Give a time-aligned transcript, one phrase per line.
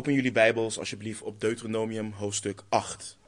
[0.00, 3.18] open jullie Bijbels alsjeblieft op Deuteronomium hoofdstuk 8.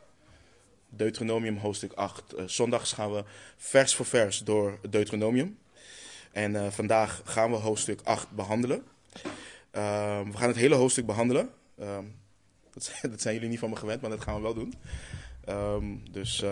[0.89, 2.35] Deuteronomium hoofdstuk 8.
[2.35, 3.25] Uh, zondags gaan we
[3.57, 5.59] vers voor vers door Deuteronomium.
[6.31, 8.83] En uh, vandaag gaan we hoofdstuk 8 behandelen.
[9.73, 11.51] Uh, we gaan het hele hoofdstuk behandelen.
[11.79, 12.05] Ehm,
[13.03, 14.75] dat, zijn, jullie niet van me gewend, maar dat gaan we wel doen.
[15.49, 16.45] Um, dus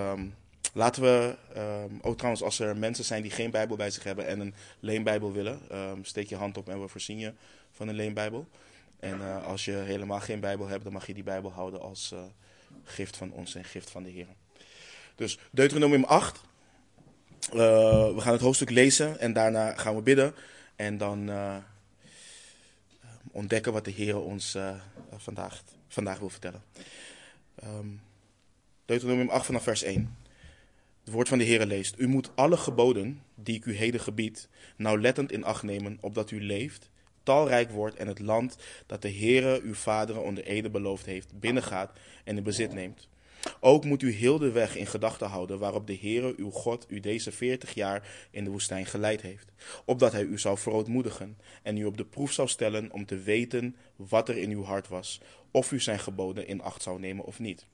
[0.72, 1.36] laten we.
[2.02, 5.32] ook trouwens, als er mensen zijn die geen Bijbel bij zich hebben en een leenbijbel
[5.32, 5.60] willen,
[6.02, 7.32] steek je hand op en we voorzien je
[7.70, 8.48] van een leenbijbel.
[9.00, 12.10] En uh, als je helemaal geen Bijbel hebt, dan mag je die Bijbel houden als
[12.14, 12.20] uh,
[12.84, 14.26] gift van ons en gift van de Heer.
[15.14, 16.40] Dus Deuteronomium 8.
[16.40, 17.56] Uh,
[18.14, 20.34] we gaan het hoofdstuk lezen en daarna gaan we bidden.
[20.76, 21.30] En dan
[23.30, 24.56] ontdekken wat de Heer ons
[25.16, 26.62] vandaag, vandaag wil vertellen.
[27.64, 28.00] Um,
[28.84, 30.16] Deuteronomium 8 vanaf vers 1.
[31.04, 31.94] Het woord van de Heer leest.
[31.98, 36.42] U moet alle geboden die ik u heden gebied nauwlettend in acht nemen, opdat u
[36.42, 36.90] leeft
[37.22, 41.92] talrijk wordt en het land dat de Heere uw vaderen onder ede beloofd heeft binnengaat
[42.24, 43.08] en in bezit neemt.
[43.60, 47.00] Ook moet u heel de weg in gedachten houden waarop de Heere uw God u
[47.00, 49.52] deze veertig jaar in de woestijn geleid heeft,
[49.84, 53.76] opdat hij u zou verootmoedigen en u op de proef zou stellen om te weten
[53.96, 57.38] wat er in uw hart was, of u zijn geboden in acht zou nemen of
[57.38, 57.66] niet.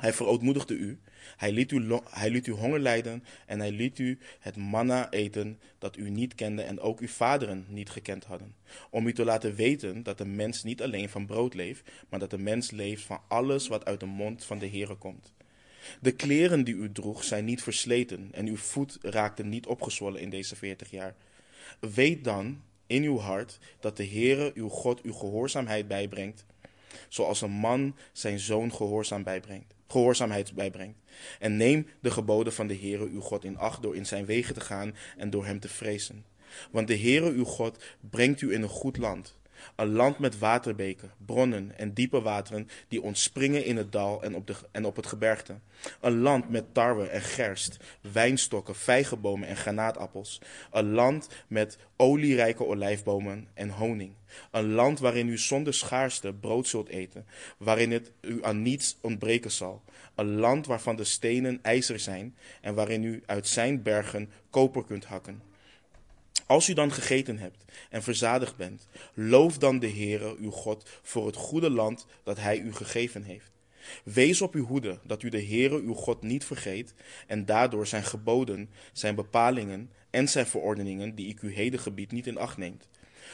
[0.00, 0.98] Hij verootmoedigde u,
[1.36, 5.60] hij liet u, hij liet u honger lijden en hij liet u het manna eten
[5.78, 8.54] dat u niet kende en ook uw vaderen niet gekend hadden.
[8.90, 12.30] Om u te laten weten dat de mens niet alleen van brood leeft, maar dat
[12.30, 15.32] de mens leeft van alles wat uit de mond van de Heere komt.
[16.00, 20.30] De kleren die u droeg zijn niet versleten en uw voet raakte niet opgezwollen in
[20.30, 21.14] deze veertig jaar.
[21.80, 26.44] Weet dan in uw hart dat de Heere uw God uw gehoorzaamheid bijbrengt,
[27.08, 30.98] zoals een man zijn zoon gehoorzaam bijbrengt gehoorzaamheid bijbrengt.
[31.38, 34.54] En neem de geboden van de Heere uw God in acht door in zijn wegen
[34.54, 36.24] te gaan en door hem te vrezen.
[36.70, 39.40] Want de Heere uw God brengt u in een goed land.
[39.76, 44.46] Een land met waterbeken, bronnen en diepe wateren die ontspringen in het dal en op,
[44.46, 45.54] de, en op het gebergte.
[46.00, 47.76] Een land met tarwe en gerst,
[48.12, 50.40] wijnstokken, vijgenbomen en granaatappels.
[50.70, 54.14] Een land met olierijke olijfbomen en honing.
[54.50, 57.26] Een land waarin u zonder schaarste brood zult eten,
[57.58, 59.82] waarin het u aan niets ontbreken zal.
[60.14, 65.04] Een land waarvan de stenen ijzer zijn en waarin u uit zijn bergen koper kunt
[65.04, 65.51] hakken.
[66.52, 71.26] Als u dan gegeten hebt en verzadigd bent, loof dan de Heere uw God voor
[71.26, 73.50] het goede land dat hij u gegeven heeft.
[74.04, 76.94] Wees op uw hoede dat u de Heere uw God niet vergeet
[77.26, 82.26] en daardoor zijn geboden, zijn bepalingen en zijn verordeningen die ik u heden gebied niet
[82.26, 82.88] in acht neemt.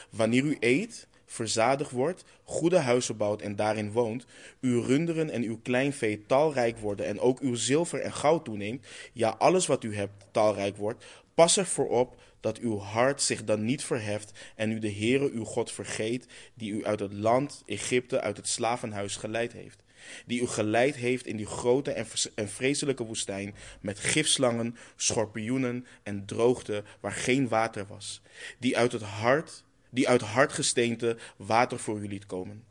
[0.09, 4.25] Wanneer u eet, verzadigd wordt, goede huizen bouwt en daarin woont,
[4.61, 9.29] uw runderen en uw kleinvee talrijk worden en ook uw zilver en goud toeneemt, ja
[9.29, 13.83] alles wat u hebt talrijk wordt, pas ervoor op dat uw hart zich dan niet
[13.83, 18.37] verheft en u de Heere uw God vergeet, die u uit het land Egypte, uit
[18.37, 19.83] het slavenhuis geleid heeft.
[20.25, 22.05] Die u geleid heeft in die grote
[22.35, 28.21] en vreselijke woestijn met gifslangen, schorpioenen en droogte waar geen water was.
[28.59, 32.67] Die uit het hart, die uit hartgesteente water voor u liet komen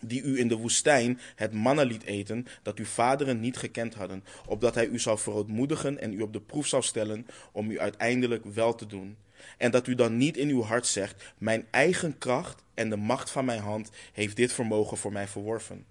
[0.00, 4.24] die u in de woestijn het manna liet eten, dat uw vaderen niet gekend hadden,
[4.46, 8.44] opdat hij u zou verootmoedigen en u op de proef zou stellen om u uiteindelijk
[8.44, 9.16] wel te doen.
[9.58, 13.30] En dat u dan niet in uw hart zegt, mijn eigen kracht en de macht
[13.30, 15.86] van mijn hand heeft dit vermogen voor mij verworven.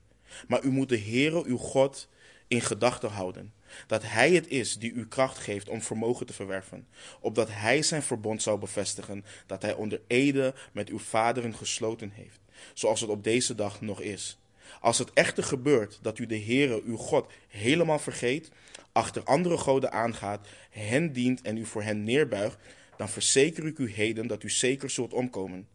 [0.47, 2.09] Maar u moet de Heere uw God
[2.47, 3.53] in gedachten houden,
[3.87, 6.87] dat Hij het is die u kracht geeft om vermogen te verwerven,
[7.19, 12.44] opdat Hij zijn verbond zou bevestigen, dat Hij onder ede met uw vaderen gesloten heeft
[12.73, 14.37] zoals het op deze dag nog is.
[14.81, 18.51] Als het echter gebeurt dat u de Heere, uw God, helemaal vergeet,
[18.91, 22.57] achter andere goden aangaat, hen dient en u voor hen neerbuigt,
[22.97, 25.67] dan verzeker ik u heden dat u zeker zult omkomen.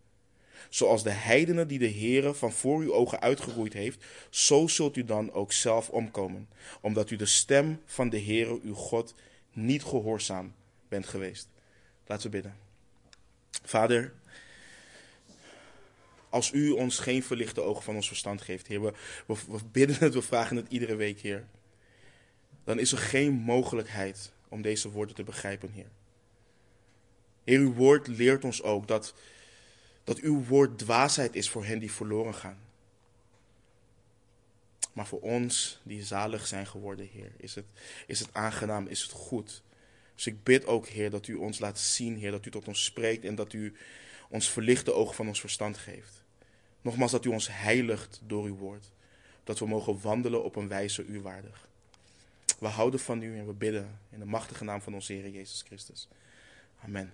[0.68, 5.04] Zoals de heidenen die de Heere van voor uw ogen uitgeroeid heeft, zo zult u
[5.04, 6.48] dan ook zelf omkomen,
[6.80, 9.14] omdat u de stem van de Heere, uw God,
[9.52, 10.54] niet gehoorzaam
[10.88, 11.48] bent geweest.
[12.06, 12.56] Laten we bidden.
[13.65, 14.12] Vader,
[16.30, 18.80] als u ons geen verlichte ogen van ons verstand geeft, Heer.
[19.27, 19.36] We,
[19.72, 21.47] bidden het, we vragen het iedere week, Heer.
[22.65, 25.91] Dan is er geen mogelijkheid om deze woorden te begrijpen, Heer.
[27.44, 29.15] Heer, uw woord leert ons ook dat,
[30.04, 32.59] dat uw woord dwaasheid is voor hen die verloren gaan.
[34.92, 37.66] Maar voor ons die zalig zijn geworden, Heer, is het,
[38.06, 39.62] is het aangenaam, is het goed.
[40.15, 42.84] Dus ik bid ook, Heer, dat u ons laat zien, Heer, dat u tot ons
[42.84, 43.74] spreekt en dat u
[44.28, 46.20] ons verlichte ogen van ons verstand geeft.
[46.82, 48.84] Nogmaals dat u ons heiligt door uw woord.
[49.44, 51.68] Dat we mogen wandelen op een wijze u waardig.
[52.59, 55.62] We houden van u en we bidden in de machtige naam van onze Heer Jezus
[55.66, 56.09] Christus.
[56.84, 57.12] Amen.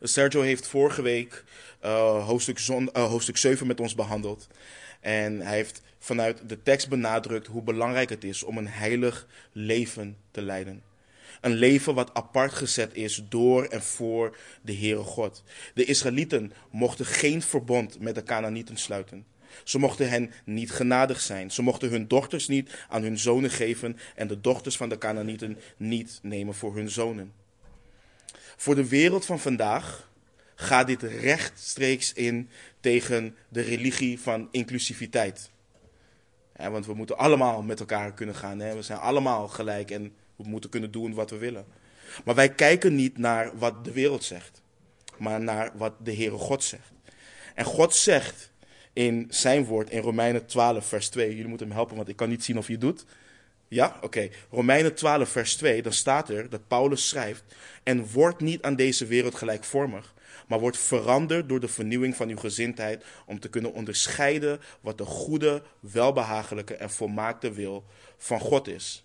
[0.00, 1.44] Sergio heeft vorige week
[1.84, 4.48] uh, hoofdstuk, uh, hoofdstuk 7 met ons behandeld.
[5.00, 10.16] En hij heeft vanuit de tekst benadrukt hoe belangrijk het is om een heilig leven
[10.30, 10.82] te leiden.
[11.40, 15.42] Een leven wat apart gezet is door en voor de Heere God.
[15.74, 19.26] De Israëlieten mochten geen verbond met de Canaanieten sluiten.
[19.64, 21.50] Ze mochten hen niet genadig zijn.
[21.50, 25.58] Ze mochten hun dochters niet aan hun zonen geven en de dochters van de Canaanieten
[25.76, 27.32] niet nemen voor hun zonen.
[28.56, 30.10] Voor de wereld van vandaag
[30.54, 32.48] gaat dit rechtstreeks in
[32.80, 35.50] tegen de religie van inclusiviteit.
[36.56, 38.58] want we moeten allemaal met elkaar kunnen gaan.
[38.58, 41.64] We zijn allemaal gelijk en we moeten kunnen doen wat we willen.
[42.24, 44.62] Maar wij kijken niet naar wat de wereld zegt,
[45.18, 46.92] maar naar wat de Heere God zegt.
[47.54, 48.52] En God zegt
[48.92, 51.28] in zijn woord in Romeinen 12, vers 2.
[51.28, 53.04] Jullie moeten me helpen, want ik kan niet zien of je doet.
[53.68, 54.28] Ja, oké.
[54.50, 55.82] Romeinen 12, vers 2.
[55.82, 57.44] Dan staat er dat Paulus schrijft.
[57.82, 60.14] En wordt niet aan deze wereld gelijkvormig,
[60.48, 63.04] maar wordt veranderd door de vernieuwing van uw gezindheid.
[63.26, 67.84] Om te kunnen onderscheiden wat de goede, welbehagelijke en volmaakte wil
[68.16, 69.04] van God is.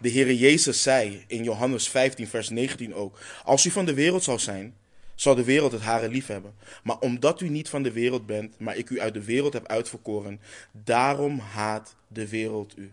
[0.00, 4.22] De Heere Jezus zei in Johannes 15, vers 19 ook: Als u van de wereld
[4.22, 4.74] zou zijn,
[5.14, 6.54] zal de wereld het hare lief hebben.
[6.82, 9.66] Maar omdat u niet van de wereld bent, maar ik u uit de wereld heb
[9.66, 10.40] uitverkoren,
[10.72, 12.92] daarom haat de wereld u.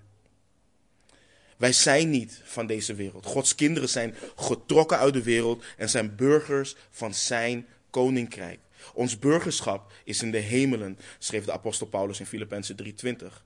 [1.58, 3.26] Wij zijn niet van deze wereld.
[3.26, 8.60] Gods kinderen zijn getrokken uit de wereld en zijn burgers van zijn koninkrijk.
[8.94, 13.44] Ons burgerschap is in de hemelen, schreef de apostel Paulus in Filippenzen 3:20.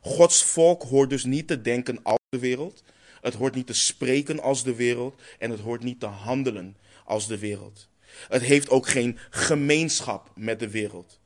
[0.00, 2.82] Gods volk hoort dus niet te denken als de wereld,
[3.20, 7.26] het hoort niet te spreken als de wereld en het hoort niet te handelen als
[7.26, 7.88] de wereld.
[8.28, 11.20] Het heeft ook geen gemeenschap met de wereld.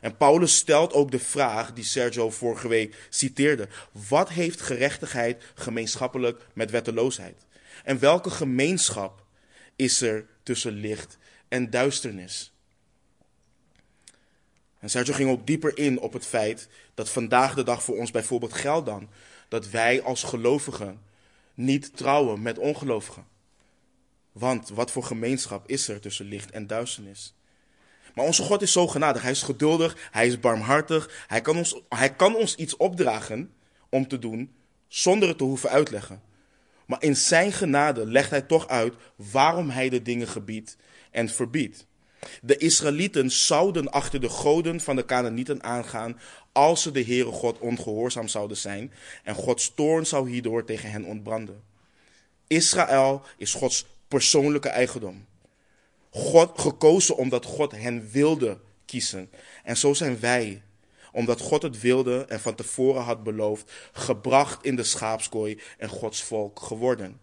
[0.00, 3.68] En Paulus stelt ook de vraag die Sergio vorige week citeerde.
[4.08, 7.46] Wat heeft gerechtigheid gemeenschappelijk met wetteloosheid?
[7.84, 9.24] En welke gemeenschap
[9.76, 11.18] is er tussen licht
[11.48, 12.52] en duisternis?
[14.78, 18.10] En Sergio ging ook dieper in op het feit dat vandaag de dag voor ons
[18.10, 19.08] bijvoorbeeld geldt dan
[19.48, 21.00] dat wij als gelovigen
[21.58, 23.26] niet trouwen met ongelovigen.
[24.32, 27.34] Want wat voor gemeenschap is er tussen licht en duisternis?
[28.14, 29.22] Maar onze God is zo genadig.
[29.22, 31.24] Hij is geduldig, hij is barmhartig.
[31.26, 33.52] Hij kan ons, hij kan ons iets opdragen
[33.88, 34.54] om te doen
[34.88, 36.22] zonder het te hoeven uitleggen.
[36.86, 40.76] Maar in zijn genade legt hij toch uit waarom hij de dingen gebiedt
[41.10, 41.86] en verbiedt.
[42.42, 46.20] De Israëlieten zouden achter de goden van de Canaanieten aangaan
[46.52, 48.92] als ze de Heere God ongehoorzaam zouden zijn
[49.24, 51.62] en Gods toorn zou hierdoor tegen hen ontbranden.
[52.46, 55.26] Israël is Gods persoonlijke eigendom.
[56.10, 59.30] God gekozen omdat God hen wilde kiezen.
[59.64, 60.62] En zo zijn wij,
[61.12, 66.22] omdat God het wilde en van tevoren had beloofd, gebracht in de schaapskooi en Gods
[66.22, 67.20] volk geworden.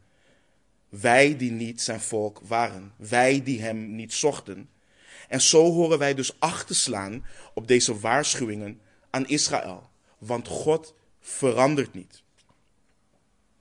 [0.89, 4.69] Wij die niet zijn volk waren, wij die hem niet zochten.
[5.27, 9.89] En zo horen wij dus acht te slaan op deze waarschuwingen aan Israël.
[10.17, 12.23] Want God verandert niet.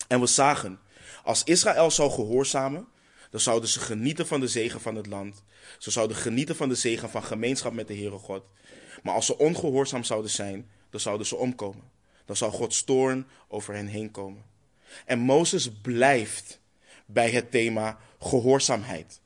[0.09, 0.81] En we zagen,
[1.25, 2.87] als Israël zou gehoorzamen,
[3.31, 5.43] dan zouden ze genieten van de zegen van het land.
[5.79, 8.45] Ze zouden genieten van de zegen van gemeenschap met de Heere God.
[9.03, 11.91] Maar als ze ongehoorzaam zouden zijn, dan zouden ze omkomen.
[12.25, 14.45] Dan zou Gods toorn over hen heen komen.
[15.05, 16.61] En Mozes blijft
[17.07, 19.21] bij het thema gehoorzaamheid.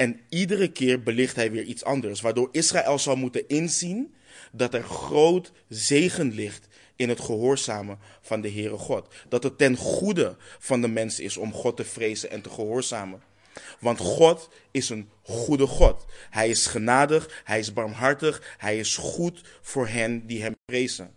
[0.00, 4.14] En iedere keer belicht hij weer iets anders, waardoor Israël zal moeten inzien
[4.52, 9.14] dat er groot zegen ligt in het gehoorzamen van de Heere God.
[9.28, 13.22] Dat het ten goede van de mens is om God te vrezen en te gehoorzamen.
[13.80, 16.04] Want God is een goede God.
[16.30, 21.14] Hij is genadig, hij is barmhartig, hij is goed voor hen die hem vrezen.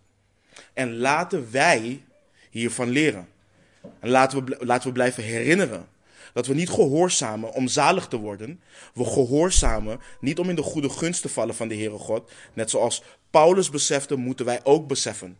[0.73, 2.03] En laten wij
[2.49, 3.27] hiervan leren.
[3.99, 5.91] En laten we, laten we blijven herinneren
[6.33, 8.61] dat we niet gehoorzamen om zalig te worden.
[8.93, 12.31] We gehoorzamen niet om in de goede gunst te vallen van de Heere God.
[12.53, 15.37] Net zoals Paulus besefte, moeten wij ook beseffen.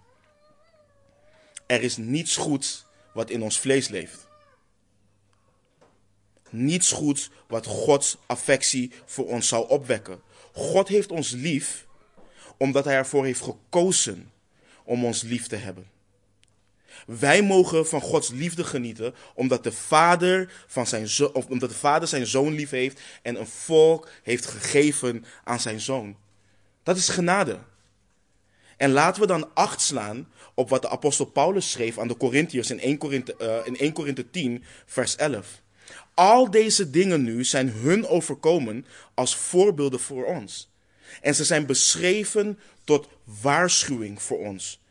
[1.65, 4.27] Er is niets goeds wat in ons vlees leeft.
[6.49, 10.21] Niets goeds wat Gods affectie voor ons zou opwekken.
[10.53, 11.85] God heeft ons lief
[12.57, 14.31] omdat Hij ervoor heeft gekozen
[14.83, 15.92] om ons lief te hebben.
[17.05, 22.07] Wij mogen van Gods liefde genieten omdat de Vader, van zijn of omdat de Vader
[22.07, 26.15] zijn zoon lief heeft en een volk heeft gegeven aan zijn zoon.
[26.83, 27.59] Dat is genade.
[28.77, 32.69] En laten we dan acht slaan op wat de apostel Paulus schreef aan de Corinthiërs
[32.69, 35.61] in 1 Korinthe, uh, in 1 Korinthe 10, vers 11.
[36.13, 40.71] Al deze dingen nu zijn hun overkomen als voorbeelden voor ons.
[41.21, 44.81] En ze zijn beschreven tot waarschuwing voor ons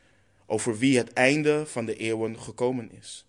[0.46, 3.26] over wie het einde van de eeuwen gekomen is.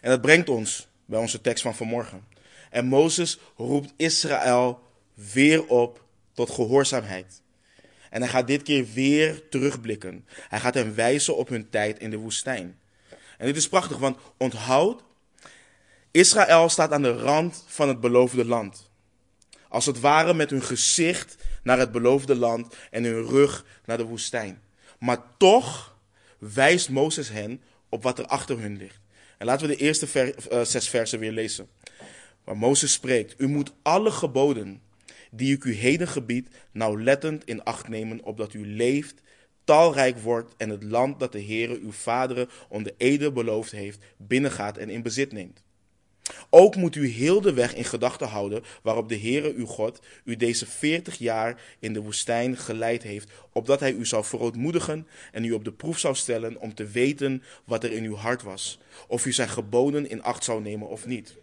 [0.00, 2.24] En dat brengt ons bij onze tekst van vanmorgen.
[2.70, 4.80] En Mozes roept Israël
[5.14, 7.42] weer op tot gehoorzaamheid.
[8.10, 10.26] En hij gaat dit keer weer terugblikken.
[10.48, 12.78] Hij gaat hen wijzen op hun tijd in de woestijn.
[13.38, 15.02] En dit is prachtig, want onthoud,
[16.10, 18.90] Israël staat aan de rand van het beloofde land.
[19.68, 24.04] Als het ware met hun gezicht naar het beloofde land en hun rug naar de
[24.04, 24.62] woestijn.
[25.06, 25.96] Maar toch
[26.38, 29.00] wijst Mozes hen op wat er achter hun ligt.
[29.38, 31.68] En laten we de eerste uh, zes versen weer lezen.
[32.44, 34.82] Waar Mozes spreekt: U moet alle geboden
[35.30, 39.20] die ik u heden gebied nauwlettend in acht nemen, opdat u leeft,
[39.64, 44.76] talrijk wordt en het land dat de Heere uw vaderen onder ede beloofd heeft, binnengaat
[44.76, 45.62] en in bezit neemt.
[46.50, 50.36] Ook moet u heel de weg in gedachten houden waarop de Heere uw God u
[50.36, 55.52] deze veertig jaar in de woestijn geleid heeft, opdat hij u zou verootmoedigen en u
[55.52, 58.78] op de proef zou stellen om te weten wat er in uw hart was,
[59.08, 61.36] of u zijn geboden in acht zou nemen of niet.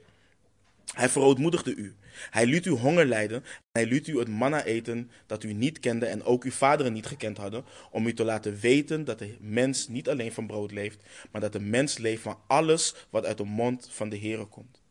[0.94, 1.96] Hij verootmoedigde u.
[2.30, 3.44] Hij liet u honger lijden.
[3.72, 7.06] Hij liet u het manna eten dat u niet kende en ook uw vaderen niet
[7.06, 11.04] gekend hadden, om u te laten weten dat de mens niet alleen van brood leeft,
[11.32, 14.82] maar dat de mens leeft van alles wat uit de mond van de Heere komt.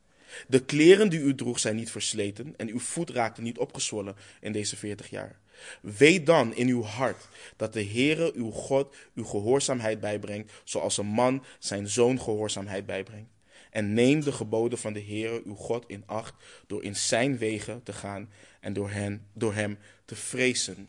[0.48, 4.52] De kleren die u droeg zijn niet versleten en uw voet raakte niet opgezwollen in
[4.52, 5.40] deze veertig jaar.
[5.80, 11.06] Weet dan in uw hart dat de Heere uw God uw gehoorzaamheid bijbrengt, zoals een
[11.06, 13.31] man zijn zoon gehoorzaamheid bijbrengt.
[13.72, 16.34] En neem de geboden van de Heere uw God in acht
[16.66, 20.88] door in zijn wegen te gaan en door, hen, door hem te vrezen.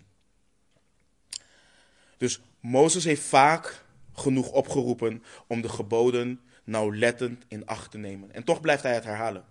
[2.18, 8.34] Dus Mozes heeft vaak genoeg opgeroepen om de geboden nauwlettend in acht te nemen.
[8.34, 9.46] En toch blijft hij het herhalen.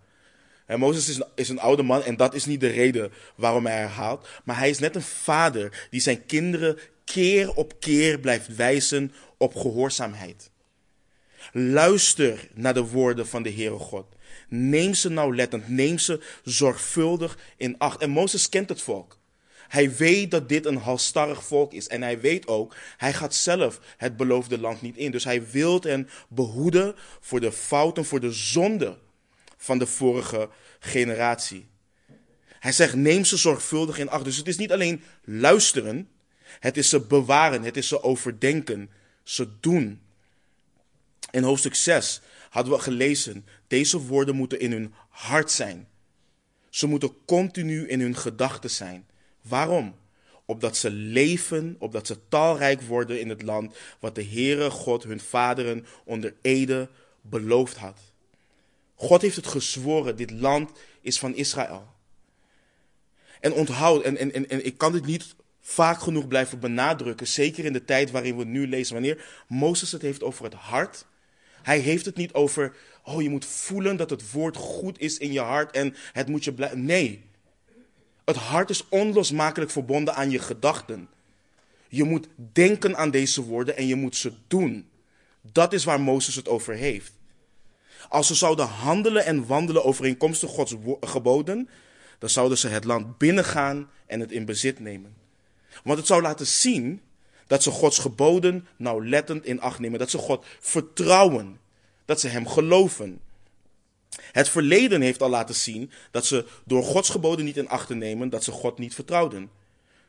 [0.67, 3.77] En Mozes is is een oude man en dat is niet de reden waarom hij
[3.77, 4.29] herhaalt.
[4.45, 9.55] Maar hij is net een vader die zijn kinderen keer op keer blijft wijzen op
[9.55, 10.51] gehoorzaamheid.
[11.53, 14.07] Luister naar de woorden van de Heere God.
[14.49, 18.01] Neem ze nauwlettend, neem ze zorgvuldig in acht.
[18.01, 19.19] En Mozes kent het volk.
[19.69, 21.89] Hij weet dat dit een halstarrig volk is.
[21.89, 25.11] En hij weet ook, hij gaat zelf het beloofde land niet in.
[25.11, 28.99] Dus hij wil hen behoeden voor de fouten, voor de zonde
[29.57, 30.49] van de vorige
[30.81, 31.67] generatie.
[32.59, 34.25] Hij zegt, neem ze zorgvuldig in acht.
[34.25, 36.09] Dus het is niet alleen luisteren,
[36.61, 38.91] het is ze bewaren, het is ze overdenken,
[39.23, 40.02] ze doen.
[41.33, 42.21] In hoofdstuk 6
[42.51, 45.89] hadden we gelezen, deze woorden moeten in hun hart zijn.
[46.71, 49.07] Ze moeten continu in hun gedachten zijn.
[49.43, 49.95] Waarom?
[50.45, 55.21] Opdat ze leven, opdat ze talrijk worden in het land wat de Heere God hun
[55.21, 56.89] vaderen onder ede
[57.21, 57.99] beloofd had.
[58.95, 60.71] God heeft het gezworen, dit land
[61.01, 61.87] is van Israël.
[63.41, 67.65] En onthoud, en, en, en, en ik kan dit niet vaak genoeg blijven benadrukken, zeker
[67.65, 71.07] in de tijd waarin we nu lezen, wanneer Mozes het heeft over het hart,
[71.63, 75.33] hij heeft het niet over, oh je moet voelen dat het woord goed is in
[75.33, 76.85] je hart en het moet je blijven.
[76.85, 77.25] Nee,
[78.25, 81.09] het hart is onlosmakelijk verbonden aan je gedachten.
[81.89, 84.89] Je moet denken aan deze woorden en je moet ze doen.
[85.53, 87.13] Dat is waar Mozes het over heeft.
[88.09, 91.69] Als ze zouden handelen en wandelen overeenkomstig Gods geboden,
[92.19, 95.17] dan zouden ze het land binnengaan en het in bezit nemen.
[95.85, 97.01] Want het zou laten zien
[97.47, 99.99] dat ze Gods geboden nauwlettend in acht nemen.
[99.99, 101.61] Dat ze God vertrouwen.
[102.05, 103.21] Dat ze Hem geloven.
[104.33, 107.95] Het verleden heeft al laten zien dat ze door Gods geboden niet in acht te
[107.95, 109.51] nemen, dat ze God niet vertrouwden.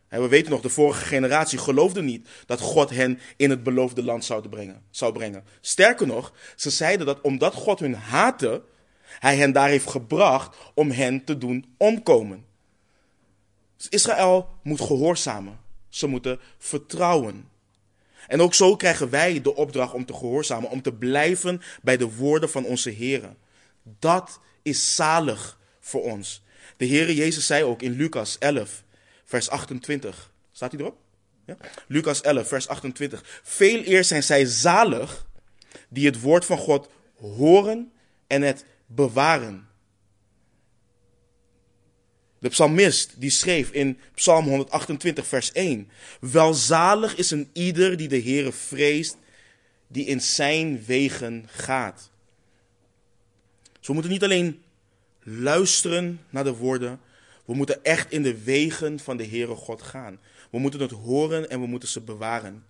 [0.07, 4.03] En we weten nog, de vorige generatie geloofde niet dat God hen in het beloofde
[4.03, 4.83] land zou brengen.
[4.89, 5.43] Zou brengen.
[5.61, 8.63] Sterker nog, ze zeiden dat omdat God hun haatte,
[9.19, 12.45] hij hen daar heeft gebracht om hen te doen omkomen.
[13.77, 15.59] Dus Israël moet gehoorzamen.
[15.93, 17.49] Ze moeten vertrouwen.
[18.27, 22.15] En ook zo krijgen wij de opdracht om te gehoorzamen, om te blijven bij de
[22.15, 23.35] woorden van onze Heer.
[23.99, 26.43] Dat is zalig voor ons.
[26.77, 28.83] De Heere Jezus zei ook in Lucas 11,
[29.25, 30.31] vers 28.
[30.51, 30.97] Staat hij erop?
[31.45, 31.57] Ja?
[31.87, 33.41] Lucas 11, vers 28.
[33.43, 35.25] Veel eer zijn zij zalig
[35.89, 37.91] die het woord van God horen
[38.27, 39.67] en het bewaren.
[42.43, 45.89] De psalmist die schreef in Psalm 128, vers 1.
[46.19, 49.17] Welzalig is een ieder die de Heere vreest,
[49.87, 52.09] die in zijn wegen gaat.
[53.77, 54.61] Dus we moeten niet alleen
[55.19, 56.99] luisteren naar de woorden,
[57.45, 60.19] we moeten echt in de wegen van de Heere God gaan.
[60.51, 62.63] We moeten het horen en we moeten ze bewaren.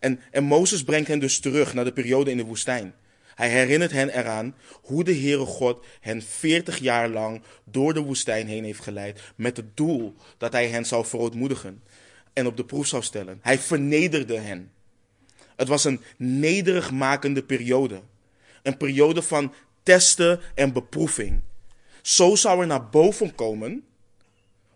[0.00, 2.94] En, en Mozes brengt hen dus terug naar de periode in de woestijn.
[3.38, 8.46] Hij herinnert hen eraan hoe de Heere God hen veertig jaar lang door de woestijn
[8.46, 9.20] heen heeft geleid.
[9.36, 11.82] Met het doel dat hij hen zou verootmoedigen
[12.32, 13.38] en op de proef zou stellen.
[13.42, 14.72] Hij vernederde hen.
[15.56, 18.00] Het was een nederigmakende periode.
[18.62, 21.40] Een periode van testen en beproeving.
[22.02, 23.84] Zo zou er naar boven komen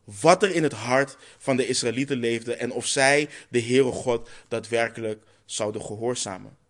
[0.05, 4.29] wat er in het hart van de Israëlieten leefde en of zij de Heere God
[4.49, 6.61] daadwerkelijk zouden gehoorzamen.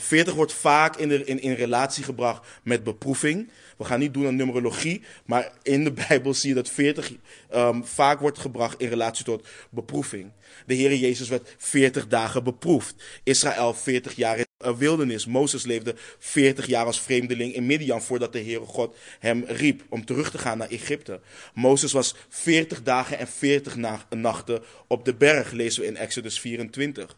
[0.00, 3.50] 40 nou, wordt vaak in, in, in relatie gebracht met beproeving.
[3.76, 7.12] We gaan niet doen aan numerologie, maar in de Bijbel zie je dat 40
[7.54, 10.32] um, vaak wordt gebracht in relatie tot beproeving.
[10.66, 12.94] De Heer Jezus werd 40 dagen beproefd.
[13.22, 15.26] Israël 40 jaar in de wildernis.
[15.26, 20.04] Mozes leefde 40 jaar als vreemdeling in Midian voordat de Heere God hem riep om
[20.04, 21.20] terug te gaan naar Egypte.
[21.54, 23.76] Mozes was 40 dagen en 40
[24.10, 27.16] nachten op de berg, lezen we in Exodus 24.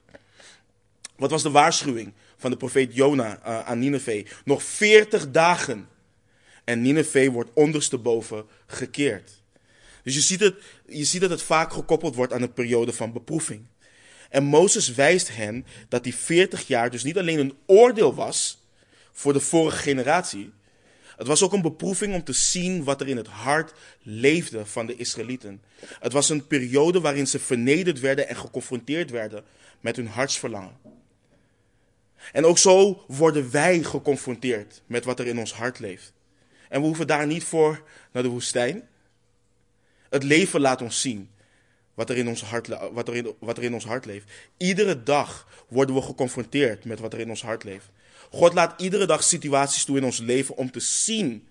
[1.16, 4.26] Wat was de waarschuwing van de profeet Jona uh, aan Nineveh?
[4.44, 5.88] Nog 40 dagen
[6.64, 9.30] en Nineveh wordt ondersteboven gekeerd.
[10.02, 10.54] Dus je ziet, het,
[10.86, 13.66] je ziet dat het vaak gekoppeld wordt aan een periode van beproeving.
[14.30, 18.58] En Mozes wijst hen dat die 40 jaar dus niet alleen een oordeel was
[19.12, 20.52] voor de vorige generatie.
[21.16, 24.86] Het was ook een beproeving om te zien wat er in het hart leefde van
[24.86, 25.62] de Israëlieten.
[26.00, 29.44] Het was een periode waarin ze vernederd werden en geconfronteerd werden
[29.80, 30.95] met hun hartsverlangen.
[32.32, 36.12] En ook zo worden wij geconfronteerd met wat er in ons hart leeft.
[36.68, 38.88] En we hoeven daar niet voor naar de woestijn.
[40.10, 41.30] Het leven laat ons zien
[41.94, 44.30] wat er, in ons hart, wat, er in, wat er in ons hart leeft.
[44.56, 47.90] Iedere dag worden we geconfronteerd met wat er in ons hart leeft.
[48.30, 51.48] God laat iedere dag situaties toe in ons leven om te zien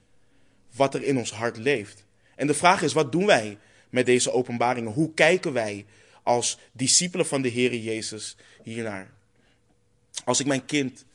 [0.75, 2.05] wat er in ons hart leeft.
[2.35, 3.57] En de vraag is, wat doen wij
[3.89, 4.91] met deze openbaringen?
[4.91, 5.85] Hoe kijken wij
[6.23, 9.14] als discipelen van de Heer Jezus hiernaar?
[10.25, 11.05] Als ik mijn kind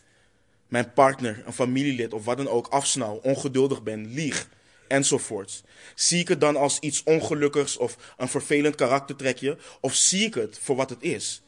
[0.70, 4.48] mijn partner, een familielid of wat dan ook afsnauw, ongeduldig ben, lieg
[4.88, 5.62] enzovoorts.
[5.94, 9.58] Zie ik het dan als iets ongelukkigs of een vervelend karaktertrekje?
[9.80, 11.42] Of zie ik het voor wat het is?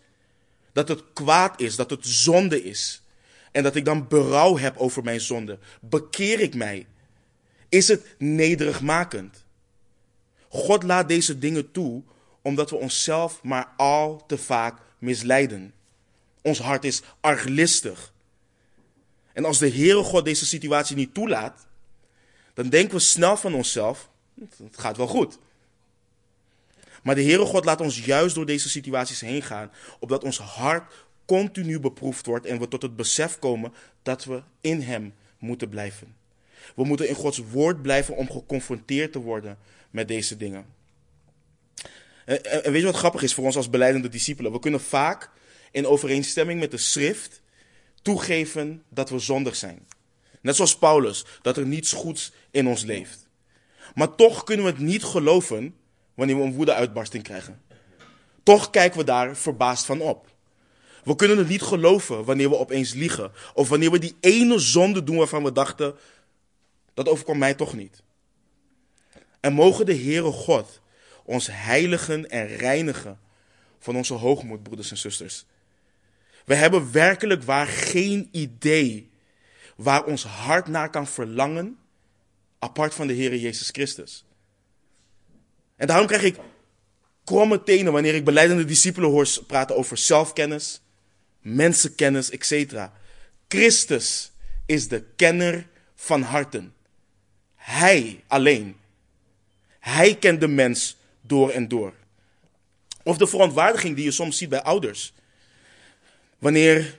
[0.73, 3.03] Dat het kwaad is, dat het zonde is.
[3.53, 5.59] En dat ik dan berouw heb over mijn zonde.
[5.81, 6.87] Bekeer ik mij?
[7.69, 9.45] Is het nederigmakend?
[10.49, 12.03] God laat deze dingen toe
[12.43, 15.75] omdat we onszelf maar al te vaak misleiden.
[16.43, 18.13] Ons hart is arglistig.
[19.33, 21.67] En als de Heere God deze situatie niet toelaat,
[22.55, 25.39] dan denken we snel van onszelf, het gaat wel goed.
[27.03, 30.93] Maar de Heere God laat ons juist door deze situaties heen gaan, opdat ons hart
[31.25, 36.17] continu beproefd wordt en we tot het besef komen dat we in Hem moeten blijven.
[36.75, 39.59] We moeten in Gods woord blijven om geconfronteerd te worden
[39.91, 40.67] met deze dingen.
[42.25, 44.53] En, weet je wat grappig is voor ons als beleidende discipelen?
[44.53, 45.31] We kunnen vaak
[45.73, 47.43] in overeenstemming met de schrift
[48.03, 49.87] toegeven dat we zondig zijn.
[50.41, 53.29] Net zoals Paulus, dat er niets goeds in ons leeft.
[53.95, 55.75] Maar toch kunnen we het niet geloven
[56.15, 57.63] wanneer we een woedeuitbarsting krijgen.
[58.43, 60.31] Toch kijken we daar verbaasd van op.
[61.05, 63.33] We kunnen het niet geloven wanneer we opeens liegen.
[63.55, 65.95] Of wanneer we die ene zonde doen waarvan we dachten,
[66.95, 68.03] dat overkomt mij toch niet.
[69.41, 70.81] En mogen de Heere God
[71.25, 73.19] ons heiligen en reinigen
[73.79, 75.45] van onze hoogmoed, broeders en zusters.
[76.45, 79.11] We hebben werkelijk waar geen idee
[79.77, 81.79] waar ons hart naar kan verlangen,
[82.59, 84.25] apart van de Heer Jezus Christus.
[85.77, 86.37] En daarom krijg ik
[87.25, 90.81] kromme tenen wanneer ik beleidende discipelen hoor praten over zelfkennis,
[91.41, 92.75] mensenkennis, etc.
[93.49, 94.33] Christus
[94.67, 96.75] is de kenner van harten.
[97.55, 98.77] Hij alleen.
[99.79, 101.95] Hij kent de mens door en door.
[103.03, 105.15] Of de verontwaardiging die je soms ziet bij ouders.
[106.43, 106.99] Wanneer,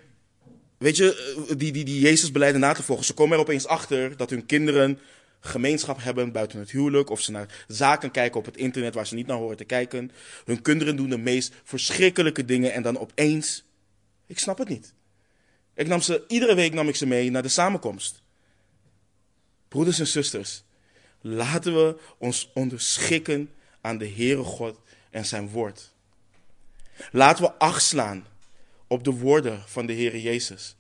[0.77, 3.67] weet je, eh, die, die, die Jezus beleiden na te volgen, ze komen er opeens
[3.67, 4.99] achter dat hun kinderen
[5.39, 7.10] gemeenschap hebben buiten het huwelijk.
[7.10, 10.12] Of ze naar zaken kijken op het internet waar ze niet naar horen te kijken.
[10.45, 13.63] Hun kinderen doen de meest verschrikkelijke dingen en dan opeens,
[14.27, 14.93] ik snap het niet.
[15.73, 18.21] Ik nam ze, iedere week nam ik ze mee naar de samenkomst.
[19.67, 20.63] Broeders en zusters,
[21.21, 23.49] laten we ons onderschikken
[23.82, 24.79] aan de Heere God
[25.10, 25.91] en zijn woord.
[27.12, 28.32] Laten we acht slaan
[28.88, 30.76] op de woorden van de Heer Jezus.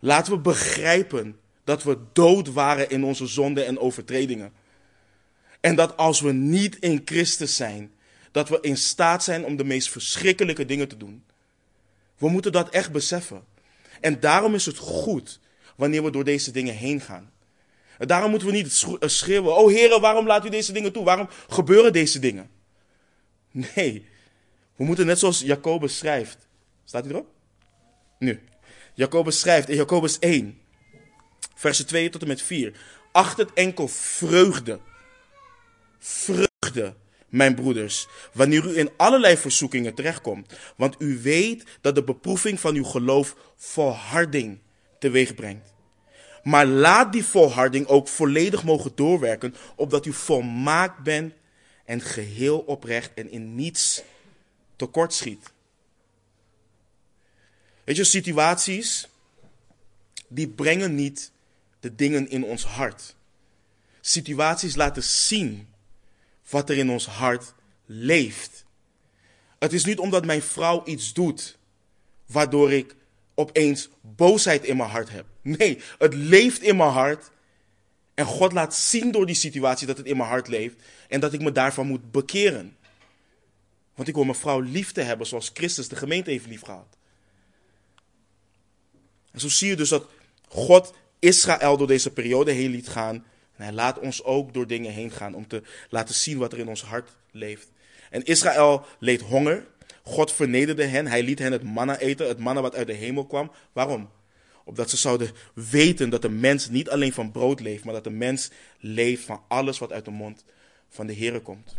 [0.00, 4.52] Laten we begrijpen dat we dood waren in onze zonden en overtredingen.
[5.60, 7.92] En dat als we niet in Christus zijn,
[8.30, 11.24] dat we in staat zijn om de meest verschrikkelijke dingen te doen.
[12.18, 13.44] We moeten dat echt beseffen.
[14.00, 15.40] En daarom is het goed
[15.76, 17.30] wanneer we door deze dingen heen gaan.
[17.98, 21.04] En daarom moeten we niet schreeuwen: Oh Heer, waarom laat u deze dingen toe?
[21.04, 22.50] Waarom gebeuren deze dingen?
[23.50, 24.06] Nee,
[24.76, 26.48] we moeten net zoals Jacobus schrijft:
[26.84, 27.28] Staat hij erop?
[28.18, 28.40] Nu.
[28.94, 30.60] Jacobus schrijft in Jacobus 1,
[31.54, 32.72] versen 2 tot en met 4.
[33.12, 34.80] Acht het enkel vreugde.
[35.98, 36.94] Vreugde,
[37.28, 40.52] mijn broeders, wanneer u in allerlei verzoekingen terechtkomt.
[40.76, 44.58] Want u weet dat de beproeving van uw geloof volharding
[44.98, 45.74] teweeg brengt.
[46.42, 51.34] Maar laat die volharding ook volledig mogen doorwerken, opdat u volmaakt bent
[51.84, 54.02] en geheel oprecht en in niets
[54.76, 55.52] tekort schiet.
[57.84, 59.08] Weet je, situaties
[60.28, 61.30] die brengen niet
[61.80, 63.14] de dingen in ons hart.
[64.00, 65.68] Situaties laten zien
[66.50, 67.54] wat er in ons hart
[67.86, 68.64] leeft.
[69.58, 71.58] Het is niet omdat mijn vrouw iets doet,
[72.26, 72.94] waardoor ik
[73.34, 75.26] opeens boosheid in mijn hart heb.
[75.42, 77.30] Nee, het leeft in mijn hart.
[78.14, 80.76] En God laat zien door die situatie dat het in mijn hart leeft.
[81.08, 82.76] En dat ik me daarvan moet bekeren.
[83.94, 86.96] Want ik wil mijn vrouw lief te hebben zoals Christus de gemeente heeft lief gehad.
[89.32, 90.06] En zo zie je dus dat
[90.48, 93.14] God Israël door deze periode heen liet gaan.
[93.56, 96.58] En hij laat ons ook door dingen heen gaan om te laten zien wat er
[96.58, 97.70] in ons hart leeft.
[98.10, 99.66] En Israël leed honger.
[100.02, 101.06] God vernederde hen.
[101.06, 103.50] Hij liet hen het manna eten, het manna wat uit de hemel kwam.
[103.72, 104.10] Waarom?
[104.64, 108.10] Opdat ze zouden weten dat de mens niet alleen van brood leeft, maar dat de
[108.10, 110.44] mens leeft van alles wat uit de mond
[110.88, 111.76] van de Heer komt.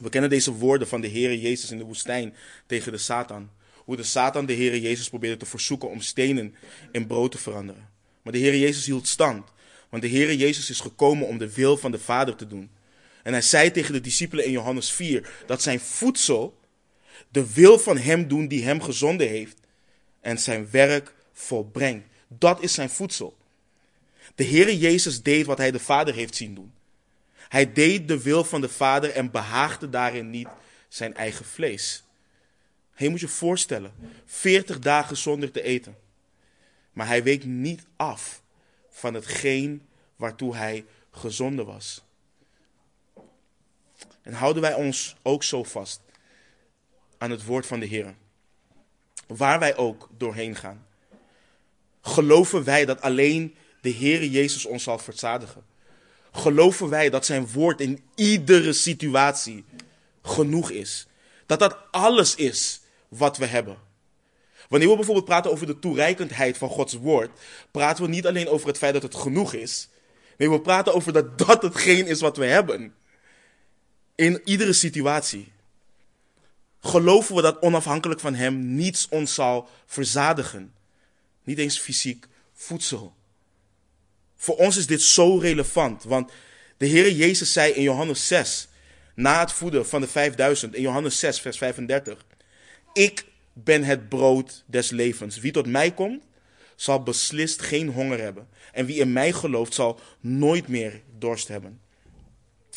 [0.00, 2.34] We kennen deze woorden van de Heer Jezus in de woestijn
[2.66, 3.50] tegen de Satan.
[3.84, 6.54] Hoe de Satan de Heer Jezus probeerde te verzoeken om stenen
[6.92, 7.88] in brood te veranderen.
[8.22, 9.48] Maar de Heer Jezus hield stand.
[9.88, 12.70] Want de Heer Jezus is gekomen om de wil van de Vader te doen.
[13.22, 16.60] En hij zei tegen de discipelen in Johannes 4 dat zijn voedsel
[17.28, 19.56] de wil van hem doen die hem gezonden heeft
[20.20, 22.06] en zijn werk volbrengt.
[22.28, 23.36] Dat is zijn voedsel.
[24.34, 26.72] De Heere Jezus deed wat hij de Vader heeft zien doen.
[27.48, 30.48] Hij deed de wil van de Vader en behaagde daarin niet
[30.88, 32.01] zijn eigen vlees.
[33.02, 33.92] Je moet je voorstellen,
[34.24, 35.96] 40 dagen zonder te eten.
[36.92, 38.42] Maar hij week niet af
[38.90, 39.86] van hetgeen
[40.16, 42.02] waartoe hij gezonden was.
[44.22, 46.00] En houden wij ons ook zo vast
[47.18, 48.14] aan het woord van de Heer.
[49.26, 50.86] Waar wij ook doorheen gaan.
[52.00, 55.64] Geloven wij dat alleen de Heer Jezus ons zal verzadigen?
[56.32, 59.64] Geloven wij dat zijn woord in iedere situatie
[60.22, 61.06] genoeg is?
[61.46, 62.81] Dat dat alles is
[63.12, 63.76] wat we hebben?
[64.68, 67.30] Wanneer we bijvoorbeeld praten over de toereikendheid van Gods woord,
[67.70, 69.88] praten we niet alleen over het feit dat het genoeg is.
[70.36, 72.94] Nee, we praten over dat dat hetgeen is wat we hebben.
[74.14, 75.52] In iedere situatie.
[76.80, 80.74] Geloven we dat onafhankelijk van Hem niets ons zal verzadigen.
[81.44, 83.14] Niet eens fysiek voedsel.
[84.36, 86.32] Voor ons is dit zo relevant, want
[86.76, 88.68] de Heer Jezus zei in Johannes 6,
[89.14, 92.24] na het voeden van de 5000, in Johannes 6, vers 35,
[92.92, 95.38] ik ben het brood des levens.
[95.38, 96.22] Wie tot mij komt,
[96.76, 98.48] zal beslist geen honger hebben.
[98.72, 101.80] En wie in mij gelooft, zal nooit meer dorst hebben.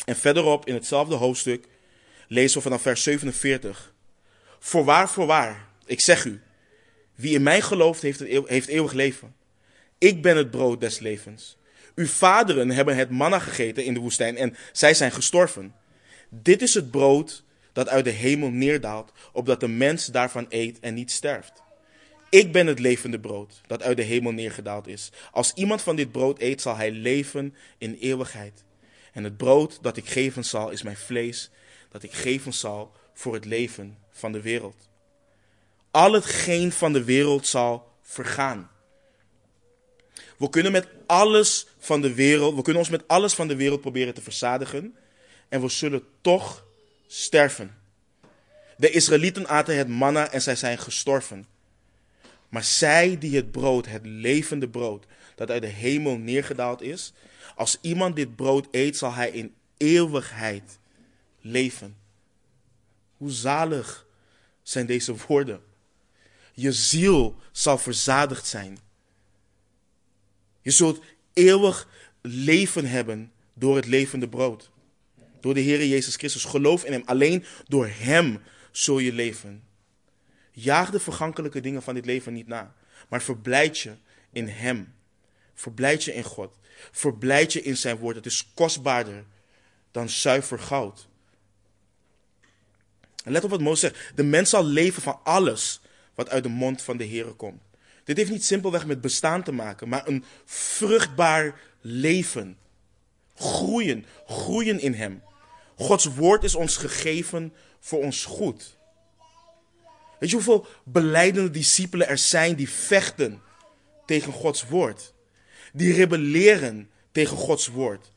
[0.04, 1.66] En verderop in hetzelfde hoofdstuk
[2.28, 3.94] lezen we vanaf vers 47.
[4.58, 6.40] Voorwaar, voorwaar, ik zeg u,
[7.14, 9.34] wie in mij gelooft, heeft, heeft eeuwig leven.
[9.98, 11.56] Ik ben het brood des levens.
[11.94, 15.74] Uw vaderen hebben het manna gegeten in de woestijn en zij zijn gestorven.
[16.28, 17.44] Dit is het brood
[17.76, 21.62] dat uit de hemel neerdaalt, opdat de mens daarvan eet en niet sterft.
[22.30, 25.10] Ik ben het levende brood dat uit de hemel neergedaald is.
[25.32, 28.64] Als iemand van dit brood eet, zal hij leven in eeuwigheid.
[29.12, 31.50] En het brood dat ik geven zal, is mijn vlees,
[31.90, 34.88] dat ik geven zal voor het leven van de wereld.
[35.90, 38.70] Al hetgeen van de wereld zal vergaan.
[40.38, 43.80] We kunnen met alles van de wereld, we kunnen ons met alles van de wereld
[43.80, 44.96] proberen te verzadigen.
[45.48, 46.65] En we zullen toch
[47.06, 47.76] sterven.
[48.76, 51.46] De Israëlieten aten het manna en zij zijn gestorven.
[52.48, 57.12] Maar zij die het brood, het levende brood, dat uit de hemel neergedaald is,
[57.54, 60.78] als iemand dit brood eet, zal hij in eeuwigheid
[61.40, 61.96] leven.
[63.16, 64.06] Hoe zalig
[64.62, 65.60] zijn deze woorden.
[66.52, 68.78] Je ziel zal verzadigd zijn.
[70.62, 71.88] Je zult eeuwig
[72.20, 74.70] leven hebben door het levende brood.
[75.46, 76.44] Door de Heer Jezus Christus.
[76.44, 77.02] Geloof in Hem.
[77.04, 79.62] Alleen door Hem zul je leven.
[80.52, 82.74] Jaag de vergankelijke dingen van dit leven niet na.
[83.08, 83.94] Maar verblijd je
[84.32, 84.94] in Hem.
[85.54, 86.58] Verblijd je in God.
[86.90, 88.16] Verblijd je in Zijn woord.
[88.16, 89.24] Het is kostbaarder
[89.90, 91.08] dan zuiver goud.
[93.24, 94.16] En let op wat Mozes zegt.
[94.16, 95.80] De mens zal leven van alles
[96.14, 97.62] wat uit de mond van de Heer komt.
[98.04, 102.58] Dit heeft niet simpelweg met bestaan te maken, maar een vruchtbaar leven.
[103.34, 105.22] Groeien, groeien in Hem.
[105.76, 108.76] Gods woord is ons gegeven voor ons goed.
[110.18, 113.42] Weet je hoeveel beleidende discipelen er zijn die vechten
[114.06, 115.14] tegen Gods woord?
[115.72, 118.12] Die rebelleren tegen Gods woord.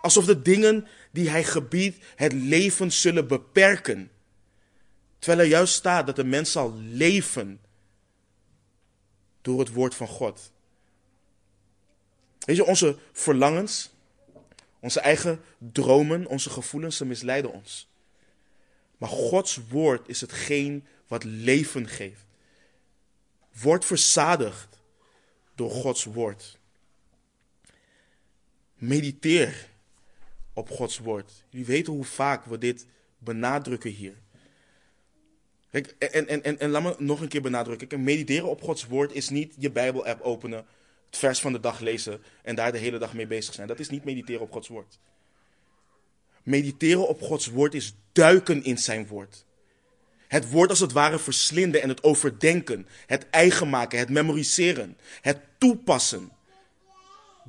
[0.00, 4.10] Alsof de dingen die hij gebiedt het leven zullen beperken.
[5.18, 7.60] Terwijl er juist staat dat de mens zal leven
[9.42, 10.52] door het woord van God.
[12.38, 13.90] Weet je, onze verlangens,
[14.80, 17.88] onze eigen dromen, onze gevoelens, ze misleiden ons.
[18.98, 22.24] Maar Gods woord is hetgeen wat leven geeft.
[23.60, 24.80] Word verzadigd
[25.54, 26.58] door Gods woord.
[28.74, 29.68] Mediteer
[30.52, 31.44] op Gods woord.
[31.48, 32.86] Jullie weten hoe vaak we dit
[33.18, 34.14] benadrukken hier.
[35.70, 38.04] En, en, en, en laat me nog een keer benadrukken.
[38.04, 40.66] Mediteren op Gods woord is niet je Bijbel-app openen,
[41.06, 43.68] het vers van de dag lezen en daar de hele dag mee bezig zijn.
[43.68, 44.98] Dat is niet mediteren op Gods woord.
[46.42, 49.44] Mediteren op Gods woord is duiken in zijn woord.
[50.28, 55.38] Het woord als het ware verslinden en het overdenken, het eigen maken, het memoriseren, het
[55.58, 56.32] toepassen.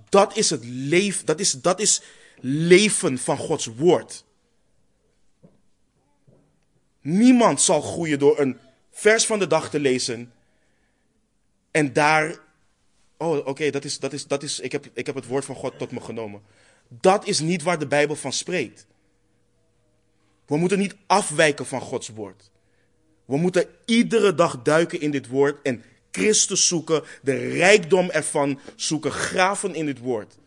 [0.10, 2.02] Dat is het leven, dat is, dat is
[2.40, 4.26] leven van Gods woord.
[7.02, 8.60] Niemand zal groeien door een
[8.92, 10.34] vers van de dag te lezen
[11.72, 12.40] en daar,
[13.18, 15.56] oh oké, dat is, dat is, dat is, ik heb, ik heb het woord van
[15.56, 16.42] God tot me genomen.
[16.88, 18.88] Dat is niet waar de Bijbel van spreekt.
[20.46, 22.50] We moeten niet afwijken van Gods woord.
[23.26, 29.12] We moeten iedere dag duiken in dit woord en Christus zoeken, de rijkdom ervan zoeken,
[29.12, 30.38] graven in dit woord.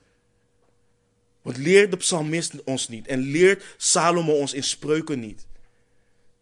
[1.43, 5.47] Want leert de psalmist ons niet en leert Salomo ons in spreuken niet.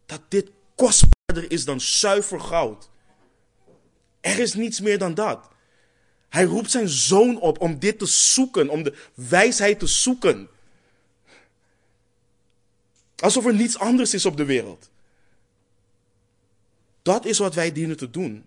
[0.06, 2.90] Dat dit kostbaarder is dan zuiver goud.
[4.20, 5.48] Er is niets meer dan dat.
[6.28, 10.48] Hij roept zijn zoon op om dit te zoeken, om de wijsheid te zoeken.
[13.16, 14.90] Alsof er niets anders is op de wereld.
[17.02, 18.44] Dat is wat wij dienen te doen.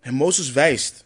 [0.00, 1.04] En Mozes wijst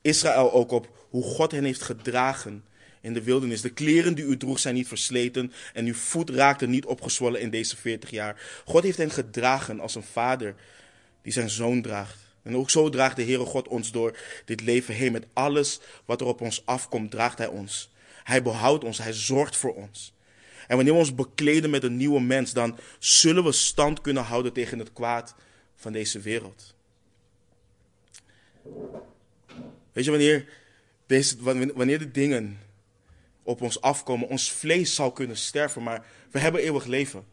[0.00, 2.64] Israël ook op hoe God hen heeft gedragen
[3.00, 3.60] in de wildernis.
[3.60, 7.50] De kleren die u droeg zijn niet versleten en uw voet raakte niet opgezwollen in
[7.50, 8.62] deze 40 jaar.
[8.64, 10.54] God heeft hen gedragen als een vader
[11.22, 12.23] die zijn zoon draagt.
[12.44, 15.12] En ook zo draagt de Heere God ons door dit leven heen.
[15.12, 17.90] Met alles wat er op ons afkomt, draagt Hij ons.
[18.22, 20.14] Hij behoudt ons, Hij zorgt voor ons.
[20.66, 24.52] En wanneer we ons bekleden met een nieuwe mens, dan zullen we stand kunnen houden
[24.52, 25.34] tegen het kwaad
[25.76, 26.74] van deze wereld.
[29.92, 30.48] Weet je, wanneer,
[31.06, 31.36] deze,
[31.74, 32.58] wanneer de dingen
[33.42, 37.24] op ons afkomen, ons vlees zal kunnen sterven, maar we hebben eeuwig leven.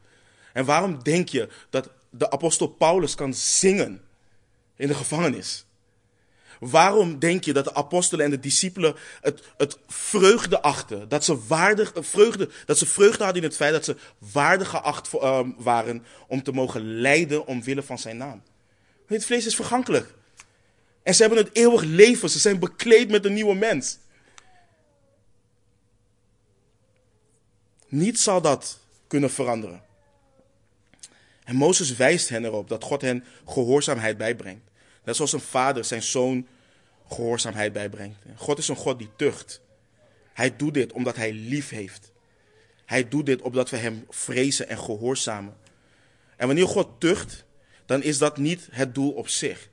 [0.54, 4.02] En waarom denk je dat de apostel Paulus kan zingen
[4.82, 5.65] in de gevangenis?
[6.60, 11.10] Waarom denk je dat de apostelen en de discipelen het, het vreugde achten?
[11.10, 15.13] Dat ze, waardig, vreugde, dat ze vreugde hadden in het feit dat ze waardig geacht
[15.13, 18.44] ehm, waren om te mogen lijden omwille van zijn naam.
[19.06, 20.13] Het vlees is vergankelijk.
[21.04, 22.30] En ze hebben het eeuwig leven.
[22.30, 23.98] Ze zijn bekleed met een nieuwe mens.
[27.88, 29.84] Niets zal dat kunnen veranderen.
[31.44, 34.71] En Mozes wijst hen erop dat God hen gehoorzaamheid bijbrengt.
[35.04, 36.48] Net zoals een vader zijn zoon
[37.10, 38.18] gehoorzaamheid bijbrengt.
[38.36, 39.62] God is een God die tucht.
[40.34, 42.12] Hij doet dit omdat hij lief heeft.
[42.86, 45.56] Hij doet dit omdat we hem vrezen en gehoorzamen.
[46.36, 47.46] En wanneer God tucht,
[47.86, 49.70] dan is dat niet het doel op zich.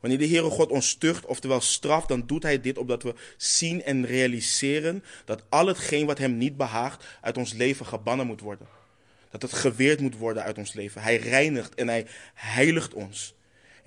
[0.00, 3.82] Wanneer de Heere God ons tucht, oftewel straft, dan doet Hij dit omdat we zien
[3.82, 8.66] en realiseren dat al hetgeen wat Hem niet behaagt uit ons leven gebannen moet worden.
[9.30, 11.02] Dat het geweerd moet worden uit ons leven.
[11.02, 13.34] Hij reinigt en Hij heiligt ons.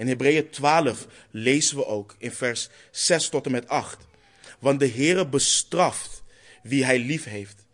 [0.02, 4.08] In Hebreeën 12 lezen we ook in vers 6 tot en met 8.
[4.60, 6.24] Want de Heere bestraft
[6.64, 7.66] wie Hij lief heeft.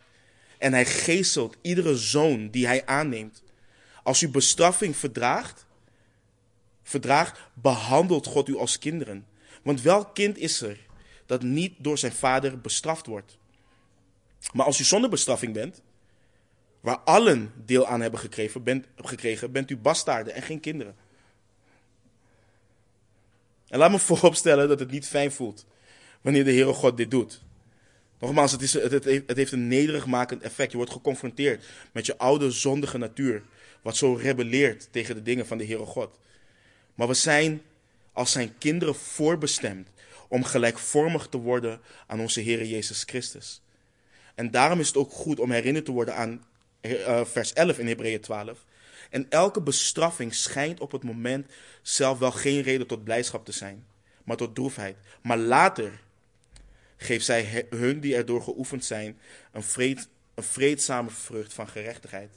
[0.58, 3.42] En Hij geestelt iedere zoon die Hij aanneemt.
[4.02, 5.66] Als u bestraffing verdraagt,
[6.82, 9.26] verdraagt, behandelt God u als kinderen.
[9.62, 10.78] Want welk kind is er
[11.26, 13.38] dat niet door zijn vader bestraft wordt?
[14.52, 15.82] Maar als u zonder bestraffing bent,
[16.80, 21.06] waar allen deel aan hebben gekregen, bent, gekregen, bent u bastaarden en geen kinderen.
[23.68, 25.66] En laat me vooropstellen dat het niet fijn voelt
[26.20, 27.42] wanneer de Heere God dit doet.
[28.20, 30.70] Nogmaals, het, is, het, het, heeft een nederigmakend effect.
[30.70, 33.42] Je wordt geconfronteerd met je oude zondige natuur,
[33.82, 36.18] wat zo rebelleert tegen de dingen van de Heere God.
[36.94, 37.62] Maar we zijn
[38.12, 39.88] als zijn kinderen voorbestemd
[40.28, 43.62] om gelijkvormig te worden aan onze Heer Jezus Christus.
[44.34, 46.44] En daarom is het ook goed om herinnerd te worden aan
[46.80, 48.64] uh, vers 11 in Hebreeën 12.
[49.10, 51.50] En elke bestraffing schijnt op het moment
[51.82, 53.86] zelf wel geen reden tot blijdschap te zijn,
[54.24, 54.96] maar tot droefheid.
[55.22, 56.00] Maar later
[56.96, 59.18] geeft zij hun die erdoor geoefend zijn
[59.52, 62.30] een, vreed, een vreedzame vrucht van gerechtigheid.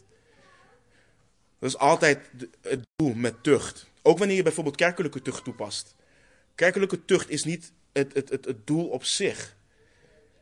[1.60, 2.30] Dat is altijd
[2.62, 3.90] het doel met tucht.
[4.02, 5.96] Ook wanneer je bijvoorbeeld kerkelijke tucht toepast.
[6.56, 9.56] Kerkelijke tucht is niet het, het, het, het doel op zich.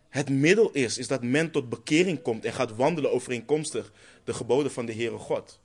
[0.10, 3.92] Het middel is, is dat men tot bekering komt en gaat wandelen overeenkomstig
[4.24, 5.60] de geboden van de Heere God.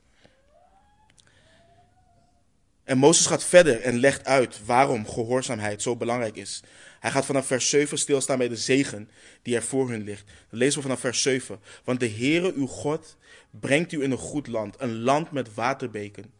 [2.85, 6.63] En Mozes gaat verder en legt uit waarom gehoorzaamheid zo belangrijk is.
[7.01, 9.11] Hij gaat vanaf vers 7 stilstaan bij de zegen
[9.43, 10.25] die er voor hun ligt.
[10.51, 11.61] Dan lezen we vanaf vers 7.
[11.85, 13.17] Want de Heere uw God
[13.51, 16.33] brengt u in een goed land, een land met waterbeken,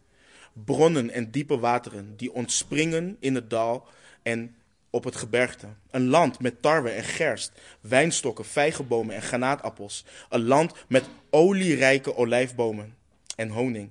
[0.53, 3.89] bronnen en diepe wateren die ontspringen in het dal
[4.23, 4.57] en
[4.91, 5.67] op het gebergte.
[5.91, 10.05] Een land met tarwe en gerst, wijnstokken, vijgenbomen en granaatappels.
[10.29, 12.95] Een land met olierijke olijfbomen
[13.37, 13.91] en honing.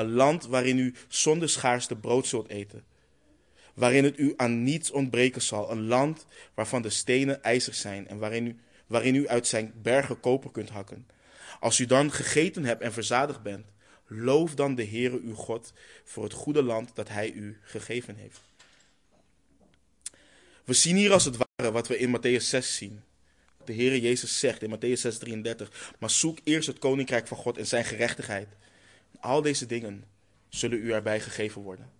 [0.00, 2.84] Een land waarin u zonder schaarste brood zult eten.
[3.74, 5.70] Waarin het u aan niets ontbreken zal.
[5.70, 10.20] Een land waarvan de stenen ijzig zijn en waarin u, waarin u uit zijn bergen
[10.20, 11.06] koper kunt hakken.
[11.60, 13.66] Als u dan gegeten hebt en verzadigd bent,
[14.06, 15.72] loof dan de Heere uw God
[16.04, 18.40] voor het goede land dat hij u gegeven heeft.
[20.64, 23.02] We zien hier als het ware wat we in Matthäus 6 zien.
[23.64, 27.58] De Heere Jezus zegt in Matthäus 6, 33, maar zoek eerst het koninkrijk van God
[27.58, 28.48] en zijn gerechtigheid.
[29.20, 30.04] Al deze dingen
[30.48, 31.90] zullen u erbij gegeven worden.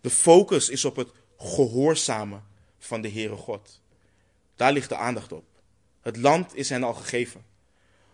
[0.00, 2.44] De focus is op het gehoorzamen
[2.78, 3.80] van de Heere God.
[4.56, 5.44] Daar ligt de aandacht op.
[6.00, 7.44] Het land is hen al gegeven.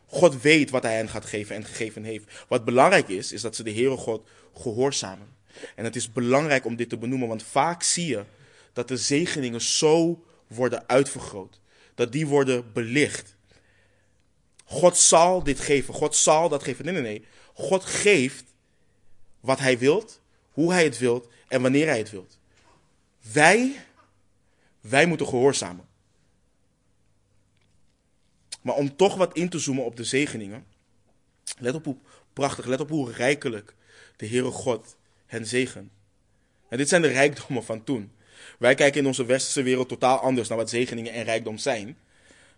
[0.06, 2.44] God weet wat hij hen gaat geven en gegeven heeft.
[2.48, 5.28] Wat belangrijk is, is dat ze de Heere God gehoorzamen.
[5.74, 8.24] En het is belangrijk om dit te benoemen, want vaak zie je
[8.72, 11.60] dat de zegeningen zo worden uitvergroot.
[11.94, 13.36] Dat die worden belicht.
[14.64, 15.94] God zal dit geven.
[15.94, 16.84] God zal dat geven.
[16.84, 17.24] Nee, nee, nee.
[17.54, 18.44] God geeft
[19.40, 22.38] wat hij wilt, hoe hij het wilt en wanneer hij het wilt.
[23.32, 23.84] Wij,
[24.80, 25.86] wij moeten gehoorzamen.
[28.62, 30.66] Maar om toch wat in te zoomen op de zegeningen.
[31.58, 31.96] Let op hoe
[32.32, 33.74] prachtig, let op hoe rijkelijk
[34.16, 35.90] de Heere God hen zegen.
[36.68, 38.12] En dit zijn de rijkdommen van toen.
[38.58, 41.98] Wij kijken in onze westerse wereld totaal anders naar wat zegeningen en rijkdom zijn.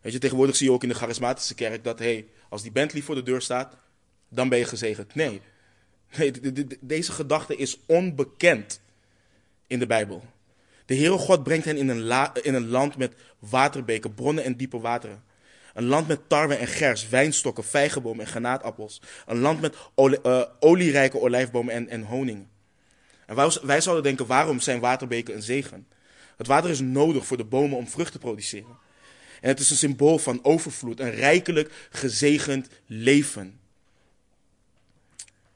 [0.00, 3.02] Weet je, tegenwoordig zie je ook in de charismatische kerk dat, hey, als die Bentley
[3.02, 3.76] voor de deur staat,
[4.37, 5.14] dan ben je gezegend.
[5.14, 5.40] Nee,
[6.16, 6.33] nee
[6.81, 8.81] deze gedachte is onbekend
[9.66, 10.25] in de Bijbel.
[10.87, 14.81] De Heere God brengt hen in een, in een land met waterbeken, bronnen en diepe
[14.81, 15.25] wateren.
[15.75, 19.01] Een land met tarwe en gers, wijnstokken, vijgenbomen en granaatappels.
[19.27, 22.46] Een land met olie, uh, olierijke olijfbomen en, en honing.
[23.27, 25.87] En wij, wij zouden denken, waarom zijn waterbeken een zegen?
[26.37, 28.79] Het water is nodig voor de bomen om vrucht te produceren.
[29.40, 33.61] En het is een symbool van overvloed, een rijkelijk gezegend leven.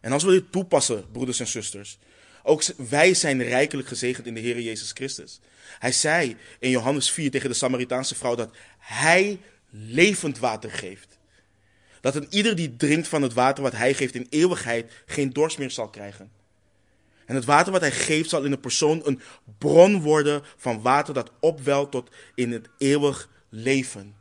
[0.01, 1.99] En als we dit toepassen, broeders en zusters,
[2.43, 5.41] ook wij zijn rijkelijk gezegend in de Heer Jezus Christus.
[5.79, 11.19] Hij zei in Johannes 4 tegen de Samaritaanse vrouw dat hij levend water geeft.
[12.01, 15.59] Dat een ieder die drinkt van het water wat hij geeft in eeuwigheid geen dorst
[15.59, 16.31] meer zal krijgen.
[17.27, 19.21] En het water wat hij geeft zal in de persoon een
[19.59, 24.15] bron worden van water dat opwelt tot in het eeuwig leven.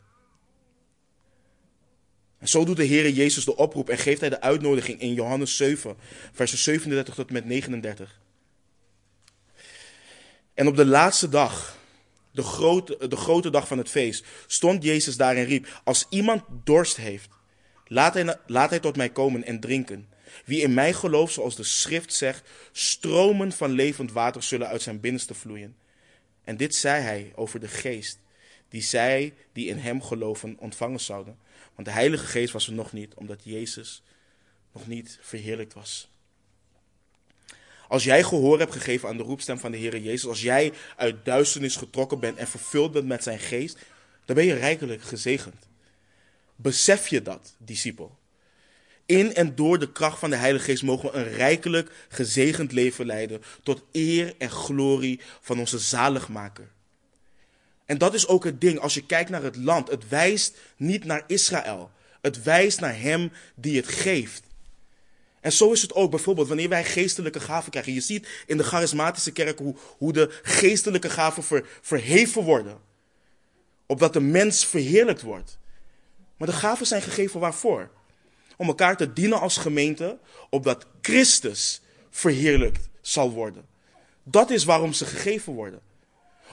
[2.40, 5.58] En zo doet de Heer Jezus de oproep en geeft hij de uitnodiging in Johannes
[5.58, 5.98] 7,
[6.32, 8.20] versen 37 tot met 39.
[10.54, 11.78] En op de laatste dag,
[12.32, 16.44] de grote, de grote dag van het feest, stond Jezus daar en riep: Als iemand
[16.64, 17.30] dorst heeft,
[17.88, 20.08] laat hij, laat hij tot mij komen en drinken.
[20.46, 25.00] Wie in mij gelooft, zoals de schrift zegt, stromen van levend water zullen uit zijn
[25.00, 25.76] binnenste vloeien.
[26.44, 28.20] En dit zei hij over de geest,
[28.70, 31.38] die zij die in hem geloven ontvangen zouden.
[31.80, 34.04] Want de Heilige Geest was er nog niet, omdat Jezus
[34.74, 36.10] nog niet verheerlijkt was.
[37.88, 41.26] Als jij gehoor hebt gegeven aan de roepstem van de Heer Jezus, als jij uit
[41.26, 43.78] duisternis getrokken bent en vervuld bent met zijn geest,
[44.26, 45.68] dan ben je rijkelijk gezegend.
[46.56, 48.18] Besef je dat, discipel?
[49.06, 53.06] In en door de kracht van de Heilige Geest mogen we een rijkelijk gezegend leven
[53.06, 56.72] leiden tot eer en glorie van onze zaligmaker.
[57.90, 61.06] En dat is ook het ding, als je kijkt naar het land, het wijst niet
[61.06, 61.92] naar Israël.
[62.22, 64.44] Het wijst naar Hem die het geeft.
[65.42, 67.94] En zo is het ook bijvoorbeeld wanneer wij geestelijke gaven krijgen.
[67.94, 72.78] Je ziet in de charismatische kerk hoe, hoe de geestelijke gaven ver, verheven worden.
[73.86, 75.58] Opdat de mens verheerlijkt wordt.
[76.38, 77.90] Maar de gaven zijn gegeven waarvoor?
[78.58, 80.20] Om elkaar te dienen als gemeente,
[80.50, 83.66] opdat Christus verheerlijkt zal worden.
[84.24, 85.88] Dat is waarom ze gegeven worden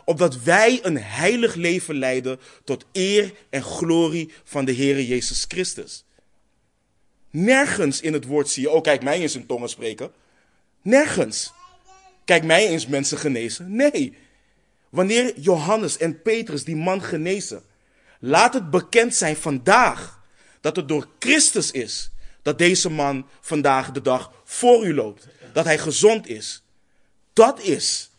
[0.06, 6.04] opdat wij een heilig leven leiden tot eer en glorie van de Heer Jezus Christus.
[7.30, 10.12] Nergens in het woord zie je, oh kijk mij eens in tongen spreken.
[10.82, 11.52] Nergens.
[12.24, 13.76] Kijk mij eens mensen genezen.
[13.76, 14.16] Nee.
[14.88, 17.62] Wanneer Johannes en Petrus die man genezen,
[18.20, 20.20] laat het bekend zijn vandaag
[20.60, 22.10] dat het door Christus is
[22.42, 25.26] dat deze man vandaag de dag voor u loopt.
[25.52, 26.62] Dat hij gezond is.
[27.32, 28.10] Dat is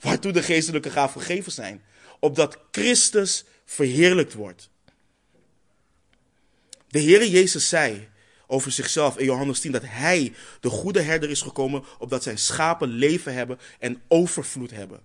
[0.00, 1.82] waartoe de geestelijke gaven gegeven zijn.
[2.18, 4.68] Opdat Christus verheerlijkt wordt.
[6.88, 8.08] De Heere Jezus zei
[8.46, 12.88] over zichzelf in Johannes 10 dat hij, de goede herder, is gekomen opdat zijn schapen
[12.88, 15.00] leven hebben en overvloed hebben.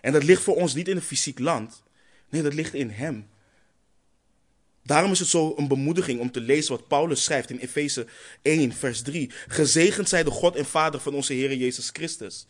[0.00, 1.82] En dat ligt voor ons niet in een fysiek land.
[2.28, 3.28] Nee, dat ligt in hem.
[4.82, 8.06] Daarom is het zo een bemoediging om te lezen wat Paulus schrijft in Efeze
[8.42, 9.30] 1, vers 3.
[9.48, 12.46] Gezegend zij de God en Vader van onze Heer Jezus Christus,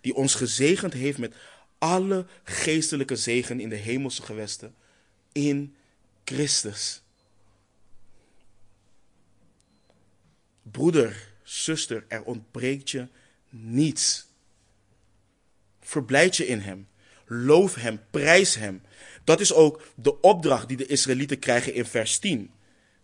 [0.00, 1.34] die ons gezegend heeft met
[1.78, 4.74] alle geestelijke zegen in de hemelse gewesten
[5.32, 5.74] in
[6.24, 7.02] Christus.
[10.62, 13.08] Broeder, zuster, er ontbreekt je
[13.50, 14.26] niets.
[15.80, 16.88] Verblijd je in Hem.
[17.26, 18.82] Loof Hem, prijs Hem.
[19.24, 22.50] Dat is ook de opdracht die de Israëlieten krijgen in vers 10.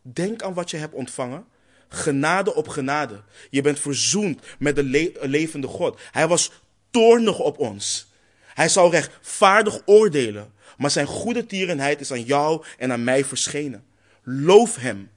[0.03, 1.47] Denk aan wat je hebt ontvangen.
[1.89, 3.22] Genade op genade.
[3.51, 4.83] Je bent verzoend met de
[5.20, 6.01] levende God.
[6.11, 6.51] Hij was
[6.91, 8.07] toornig op ons.
[8.55, 10.53] Hij zou rechtvaardig oordelen.
[10.80, 13.84] Maar zijn goede tierenheid is aan jou en aan mij verschenen.
[14.22, 15.11] Loof Hem.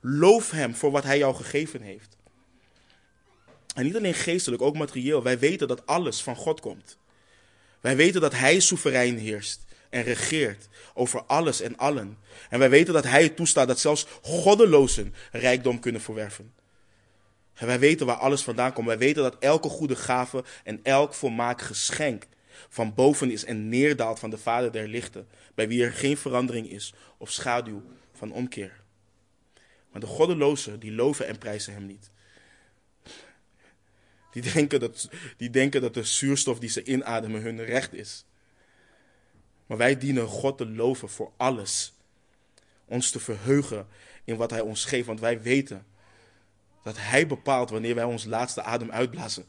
[0.00, 2.16] Loof Hem voor wat Hij jou gegeven heeft.
[3.74, 5.22] En niet alleen geestelijk, ook materieel.
[5.22, 6.98] Wij weten dat alles van God komt.
[7.80, 12.18] Wij weten dat Hij soeverein heerst en regeert over alles en allen.
[12.50, 16.52] En wij weten dat Hij toestaat dat zelfs goddelozen rijkdom kunnen verwerven.
[17.56, 18.86] En wij weten waar alles vandaan komt.
[18.86, 22.26] Wij weten dat elke goede gave en elk volmaakt geschenk
[22.68, 26.70] van boven is en neerdaalt van de Vader der lichten, bij wie er geen verandering
[26.70, 27.82] is of schaduw
[28.12, 28.84] van omkeer.
[29.90, 32.10] Maar de goddelozen, die loven en prijzen hem niet.
[34.32, 38.24] Die denken, dat, die denken dat de zuurstof die ze inademen hun recht is.
[39.66, 41.94] Maar wij dienen God te loven voor alles.
[42.84, 43.86] Ons te verheugen
[44.24, 45.86] in wat Hij ons geeft, want wij weten
[46.86, 49.46] dat Hij bepaalt wanneer wij ons laatste adem uitblazen.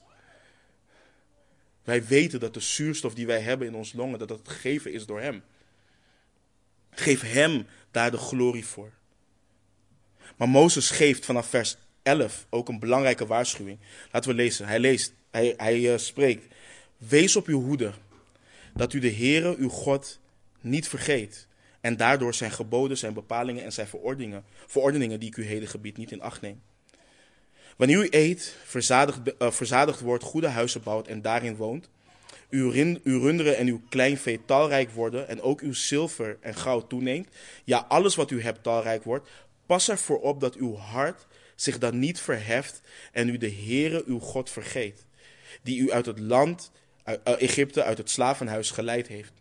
[1.84, 5.06] Wij weten dat de zuurstof die wij hebben in ons longen, dat dat gegeven is
[5.06, 5.44] door Hem.
[6.90, 8.92] Geef Hem daar de glorie voor.
[10.36, 13.80] Maar Mozes geeft vanaf vers 11 ook een belangrijke waarschuwing.
[14.12, 14.68] Laten we lezen.
[14.68, 16.54] Hij leest, hij, hij uh, spreekt.
[16.98, 17.92] Wees op uw hoede,
[18.74, 20.20] dat u de Heere, uw God,
[20.62, 21.48] niet vergeet.
[21.82, 25.98] En daardoor zijn geboden, zijn bepalingen en zijn verordeningen, verordeningen die ik u heden gebied
[25.98, 26.62] niet in acht neem.
[27.78, 31.90] Wanneer u eet, verzadigd, uh, verzadigd wordt, goede huizen bouwt en daarin woont,
[32.50, 32.72] uw,
[33.04, 37.28] uw runderen en uw kleinvee talrijk worden en ook uw zilver en goud toeneemt,
[37.64, 39.30] ja, alles wat u hebt talrijk wordt,
[39.66, 41.26] pas ervoor op dat uw hart
[41.56, 45.06] zich dan niet verheft en u de Heere uw God vergeet,
[45.62, 46.72] die u uit het land
[47.06, 49.34] uh, Egypte, uit het slavenhuis geleid heeft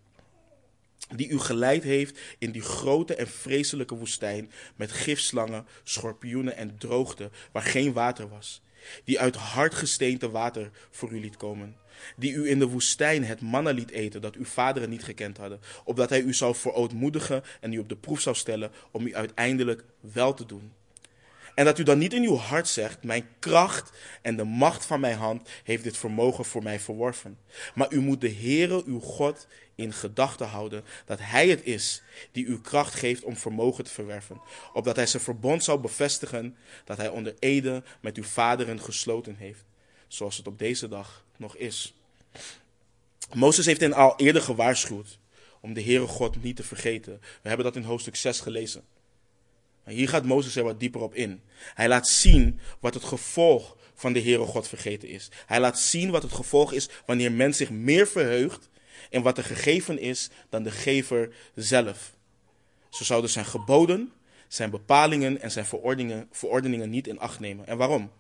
[1.15, 7.31] die u geleid heeft in die grote en vreselijke woestijn met gifslangen, schorpioenen en droogte
[7.53, 8.63] waar geen water was,
[9.05, 11.77] die uit hard gesteente water voor u liet komen,
[12.17, 15.61] die u in de woestijn het manna liet eten dat uw vaderen niet gekend hadden,
[15.85, 19.85] opdat hij u zou verootmoedigen en u op de proef zou stellen om u uiteindelijk
[20.01, 20.73] wel te doen.
[21.57, 23.93] En dat u dan niet in uw hart zegt: Mijn kracht
[24.23, 27.39] en de macht van mijn hand heeft dit vermogen voor mij verworven.
[27.75, 32.03] Maar u moet de Heere, uw God, in gedachten houden dat Hij het is
[32.33, 34.41] die uw kracht geeft om vermogen te verwerven.
[34.73, 39.65] Opdat Hij zijn verbond zou bevestigen dat Hij onder Ede met uw vaderen gesloten heeft.
[40.09, 41.95] Zoals het op deze dag nog is.
[43.33, 45.19] Mozes heeft hen al eerder gewaarschuwd
[45.61, 47.21] om de Heere God niet te vergeten.
[47.43, 48.85] We hebben dat in hoofdstuk 6 gelezen.
[49.87, 51.41] Hier gaat Mozes er wat dieper op in.
[51.75, 55.31] Hij laat zien wat het gevolg van de Heere God vergeten is.
[55.47, 58.69] Hij laat zien wat het gevolg is wanneer men zich meer verheugt
[59.11, 62.15] in wat er gegeven is dan de gever zelf.
[62.91, 64.13] Zo zouden zijn geboden,
[64.49, 67.67] zijn bepalingen en zijn verordeningen, verordeningen niet in acht nemen.
[67.67, 68.11] En waarom?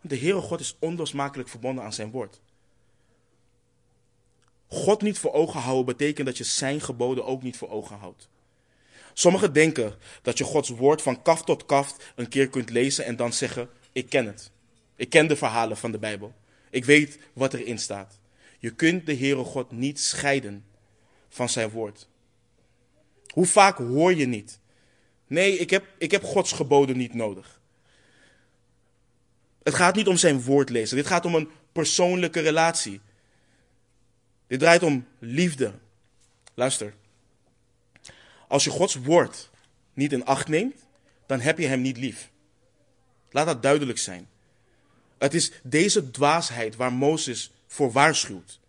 [0.00, 2.40] Want de Heere God is onlosmakelijk verbonden aan zijn woord.
[4.66, 8.28] God niet voor ogen houden betekent dat je zijn geboden ook niet voor ogen houdt.
[9.18, 13.16] Sommigen denken dat je Gods woord van kaf tot kaf een keer kunt lezen en
[13.16, 14.50] dan zeggen: Ik ken het.
[14.96, 16.34] Ik ken de verhalen van de Bijbel.
[16.70, 18.18] Ik weet wat erin staat.
[18.58, 20.64] Je kunt de Heere God niet scheiden
[21.28, 22.08] van zijn woord.
[23.26, 24.58] Hoe vaak hoor je niet?
[25.26, 27.60] Nee, ik heb, ik heb Gods geboden niet nodig.
[29.62, 30.96] Het gaat niet om zijn woord lezen.
[30.96, 33.00] Dit gaat om een persoonlijke relatie.
[34.46, 35.72] Dit draait om liefde.
[36.54, 36.94] Luister.
[38.48, 39.50] Als je Gods woord
[39.94, 40.86] niet in acht neemt,
[41.26, 42.30] dan heb je hem niet lief.
[43.30, 44.28] Laat dat duidelijk zijn.
[45.18, 48.60] Het is deze dwaasheid waar Mozes voor waarschuwt.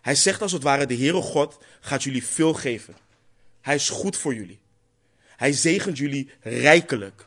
[0.00, 2.96] Hij zegt als het ware: De Heere God gaat jullie veel geven.
[3.60, 4.60] Hij is goed voor jullie.
[5.36, 7.26] Hij zegent jullie rijkelijk.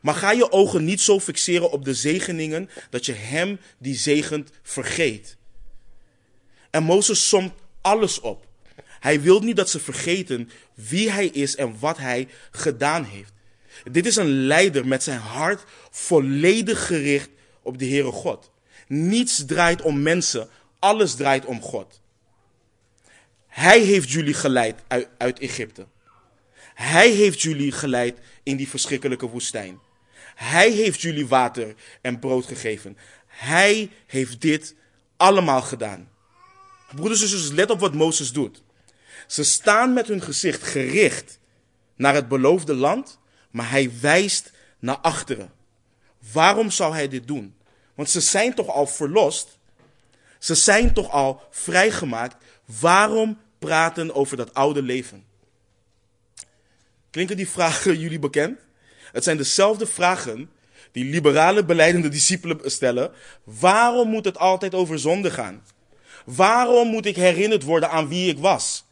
[0.00, 4.50] Maar ga je ogen niet zo fixeren op de zegeningen dat je hem die zegent
[4.62, 5.36] vergeet.
[6.70, 8.46] En Mozes somt alles op.
[9.00, 13.32] Hij wil niet dat ze vergeten wie hij is en wat hij gedaan heeft.
[13.90, 17.28] Dit is een leider met zijn hart volledig gericht
[17.62, 18.50] op de Heere God.
[18.88, 22.00] Niets draait om mensen, alles draait om God.
[23.46, 25.86] Hij heeft jullie geleid uit, uit Egypte.
[26.74, 29.78] Hij heeft jullie geleid in die verschrikkelijke woestijn.
[30.34, 32.96] Hij heeft jullie water en brood gegeven.
[33.26, 34.74] Hij heeft dit
[35.16, 36.08] allemaal gedaan.
[36.94, 38.62] Broeders en zusters, let op wat Mozes doet.
[39.26, 41.38] Ze staan met hun gezicht gericht
[41.96, 43.18] naar het beloofde land,
[43.50, 45.52] maar hij wijst naar achteren.
[46.32, 47.54] Waarom zou hij dit doen?
[47.94, 49.58] Want ze zijn toch al verlost?
[50.38, 52.36] Ze zijn toch al vrijgemaakt?
[52.80, 55.24] Waarom praten over dat oude leven?
[57.10, 58.58] Klinken die vragen jullie bekend?
[59.12, 60.50] Het zijn dezelfde vragen
[60.92, 63.12] die liberale beleidende discipelen stellen.
[63.44, 65.64] Waarom moet het altijd over zonde gaan?
[66.24, 68.85] Waarom moet ik herinnerd worden aan wie ik was?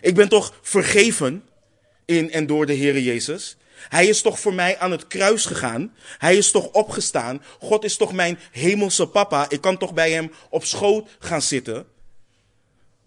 [0.00, 1.44] Ik ben toch vergeven
[2.04, 3.56] in en door de Heer Jezus?
[3.88, 5.94] Hij is toch voor mij aan het kruis gegaan?
[6.18, 7.42] Hij is toch opgestaan?
[7.60, 9.46] God is toch mijn hemelse papa?
[9.48, 11.86] Ik kan toch bij hem op schoot gaan zitten?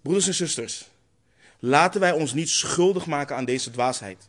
[0.02, 0.86] Broeders en zusters,
[1.60, 4.28] laten wij ons niet schuldig maken aan deze dwaasheid.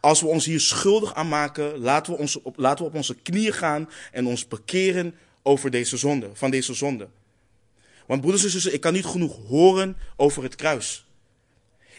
[0.00, 3.14] Als we ons hier schuldig aan maken, laten we, ons op, laten we op onze
[3.14, 7.08] knieën gaan en ons bekeren over deze zonde, van deze zonde.
[8.06, 11.06] Want broeders en zusters, ik kan niet genoeg horen over het kruis.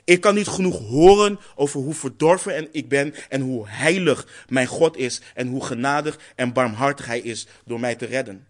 [0.05, 4.97] Ik kan niet genoeg horen over hoe verdorven ik ben en hoe heilig mijn God
[4.97, 8.47] is en hoe genadig en barmhartig Hij is door mij te redden.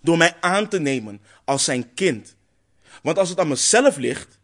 [0.00, 2.34] Door mij aan te nemen als zijn kind.
[3.02, 4.38] Want als het aan mezelf ligt,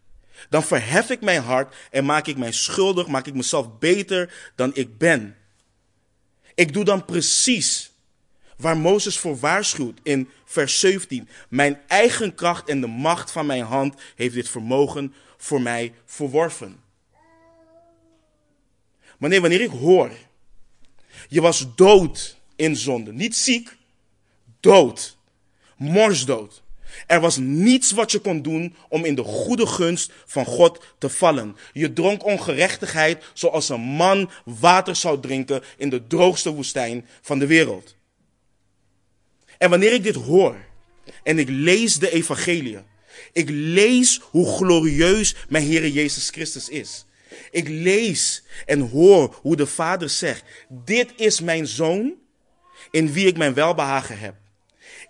[0.49, 4.71] dan verhef ik mijn hart en maak ik mij schuldig, maak ik mezelf beter dan
[4.75, 5.37] ik ben.
[6.55, 7.91] Ik doe dan precies
[8.57, 11.29] waar Mozes voor waarschuwt in vers 17.
[11.49, 15.15] Mijn eigen kracht en de macht van mijn hand heeft dit vermogen
[15.45, 16.81] voor mij verworven.
[19.19, 20.11] Maar nee, wanneer ik hoor,
[21.29, 23.77] je was dood in zonde, niet ziek,
[24.61, 25.17] dood,
[25.77, 26.63] morsdood.
[27.07, 31.09] Er was niets wat je kon doen om in de goede gunst van God te
[31.09, 31.57] vallen.
[31.73, 37.47] Je dronk ongerechtigheid zoals een man water zou drinken in de droogste woestijn van de
[37.47, 37.97] wereld.
[39.59, 40.57] En wanneer ik dit hoor
[41.23, 42.79] en ik lees de evangelie,
[43.35, 47.05] ik lees hoe glorieus mijn Heer Jezus Christus is.
[47.51, 52.15] Ik lees en hoor hoe de Vader zegt, dit is mijn zoon
[52.91, 54.35] in wie ik mijn welbehagen heb.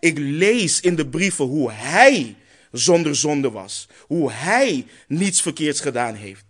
[0.01, 2.37] Ik lees in de brieven hoe hij
[2.73, 3.89] zonder zonde was.
[4.07, 6.45] Hoe hij niets verkeerds gedaan heeft.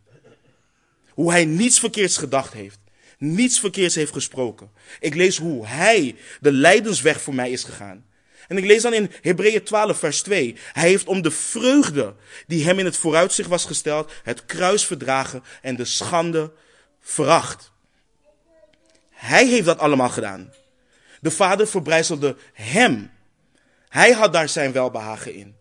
[1.11, 2.79] Hoe hij niets verkeerds gedacht heeft.
[3.19, 4.71] Niets verkeerds heeft gesproken.
[5.01, 8.05] Ik lees hoe hij de lijdensweg voor mij is gegaan.
[8.49, 10.57] En ik lees dan in Hebreeën 12, vers 2.
[10.73, 12.15] Hij heeft om de vreugde
[12.47, 16.53] die hem in het vooruitzicht was gesteld, het kruis verdragen en de schande
[17.01, 17.73] veracht.
[19.11, 20.53] Hij heeft dat allemaal gedaan.
[21.21, 23.13] De vader verbrijzelde hem
[23.95, 25.57] hij had daar zijn welbehagen in.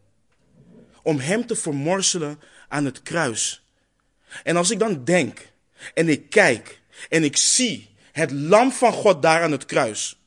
[1.02, 3.66] Om hem te vermorselen aan het kruis.
[4.44, 5.52] En als ik dan denk
[5.94, 10.20] en ik kijk en ik zie het lam van God daar aan het kruis.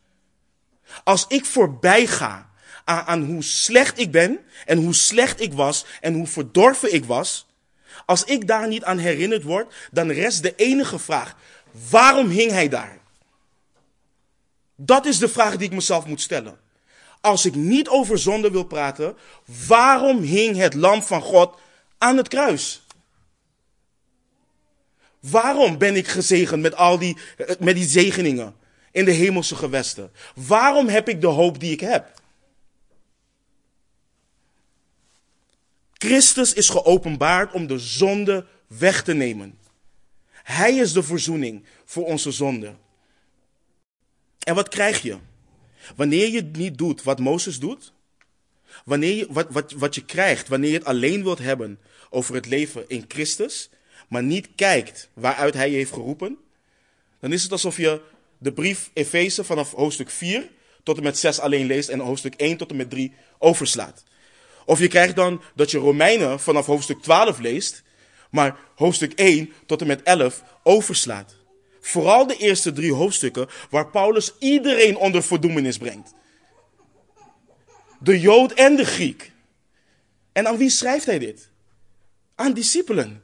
[1.04, 2.45] Als ik voorbij ga
[2.86, 7.46] aan, hoe slecht ik ben en hoe slecht ik was en hoe verdorven ik was.
[8.06, 11.36] Als ik daar niet aan herinnerd word, dan rest de enige vraag.
[11.90, 12.98] Waarom hing hij daar?
[14.76, 16.58] Dat is de vraag die ik mezelf moet stellen
[17.26, 19.16] als ik niet over zonde wil praten,
[19.66, 21.58] waarom hing het lam van God
[21.98, 22.82] aan het kruis?
[25.20, 27.16] Waarom ben ik gezegend met al die,
[27.58, 28.54] met die zegeningen
[28.90, 30.10] in de hemelse gewesten?
[30.34, 32.20] Waarom heb ik de hoop die ik heb?
[36.06, 39.58] Christus is geopenbaard om de zonde weg te nemen.
[40.30, 42.74] Hij is de verzoening voor onze zonde.
[44.38, 45.16] En wat krijg je?
[45.96, 47.92] Wanneer je niet doet wat Mozes doet,
[48.84, 51.78] wanneer je, wat, wat, wat je krijgt, wanneer je het alleen wilt hebben
[52.10, 53.70] over het leven in Christus,
[54.08, 56.38] maar niet kijkt waaruit hij je heeft geroepen,
[57.20, 58.00] dan is het alsof je
[58.38, 60.48] de brief Efeze vanaf hoofdstuk 4
[60.82, 64.04] tot en met 6 alleen leest en hoofdstuk 1 tot en met 3 overslaat.
[64.66, 67.82] Of je krijgt dan dat je Romeinen vanaf hoofdstuk 12 leest,
[68.30, 71.36] maar hoofdstuk 1 tot en met 11 overslaat.
[71.80, 76.14] Vooral de eerste drie hoofdstukken waar Paulus iedereen onder verdoemenis brengt.
[78.00, 79.32] De Jood en de Griek.
[80.32, 81.50] En aan wie schrijft hij dit?
[82.34, 83.22] Aan discipelen,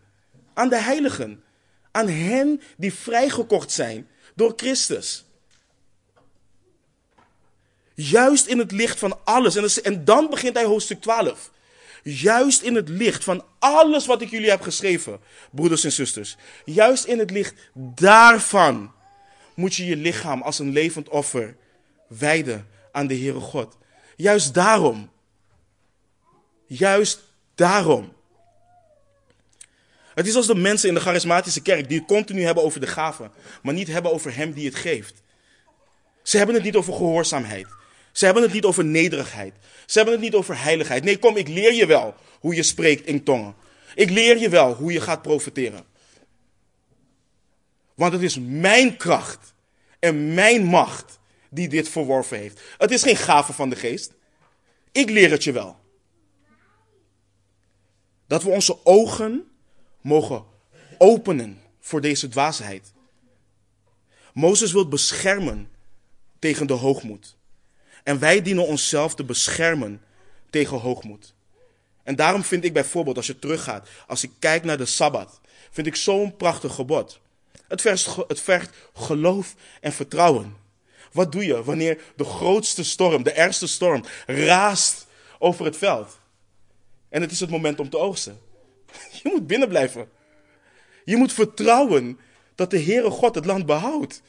[0.54, 1.44] aan de heiligen,
[1.90, 5.24] aan hen die vrijgekocht zijn door Christus.
[8.10, 9.80] Juist in het licht van alles.
[9.80, 11.50] En dan begint hij hoofdstuk 12.
[12.02, 16.36] Juist in het licht van alles wat ik jullie heb geschreven, broeders en zusters.
[16.64, 18.92] Juist in het licht daarvan
[19.54, 21.56] moet je je lichaam als een levend offer
[22.06, 23.76] wijden aan de Heere God.
[24.16, 25.10] Juist daarom.
[26.66, 27.20] Juist
[27.54, 28.12] daarom.
[30.14, 32.86] Het is als de mensen in de charismatische kerk die het continu hebben over de
[32.86, 33.32] gaven,
[33.62, 35.22] maar niet hebben over Hem die het geeft.
[36.22, 37.66] Ze hebben het niet over gehoorzaamheid.
[38.12, 39.54] Ze hebben het niet over nederigheid.
[39.86, 41.04] Ze hebben het niet over heiligheid.
[41.04, 43.54] Nee, kom, ik leer je wel hoe je spreekt in tongen.
[43.94, 45.84] Ik leer je wel hoe je gaat profiteren.
[47.94, 49.54] Want het is mijn kracht
[49.98, 51.18] en mijn macht
[51.50, 52.60] die dit verworven heeft.
[52.78, 54.12] Het is geen gave van de geest.
[54.92, 55.76] Ik leer het je wel.
[58.26, 59.50] Dat we onze ogen
[60.00, 60.44] mogen
[60.98, 62.92] openen voor deze dwaasheid.
[64.32, 65.70] Mozes wil beschermen
[66.38, 67.36] tegen de hoogmoed.
[68.02, 70.02] En wij dienen onszelf te beschermen
[70.50, 71.34] tegen hoogmoed.
[72.02, 75.40] En daarom vind ik bijvoorbeeld, als je teruggaat, als ik kijk naar de Sabbat,
[75.70, 77.20] vind ik zo'n prachtig gebod.
[77.68, 80.56] Het vergt, het vergt geloof en vertrouwen.
[81.12, 85.06] Wat doe je wanneer de grootste storm, de ergste storm, raast
[85.38, 86.18] over het veld?
[87.08, 88.40] En het is het moment om te oogsten.
[89.22, 90.10] Je moet binnen blijven.
[91.04, 92.18] Je moet vertrouwen
[92.54, 94.22] dat de Heere God het land behoudt.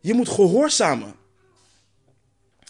[0.00, 1.14] Je moet gehoorzamen.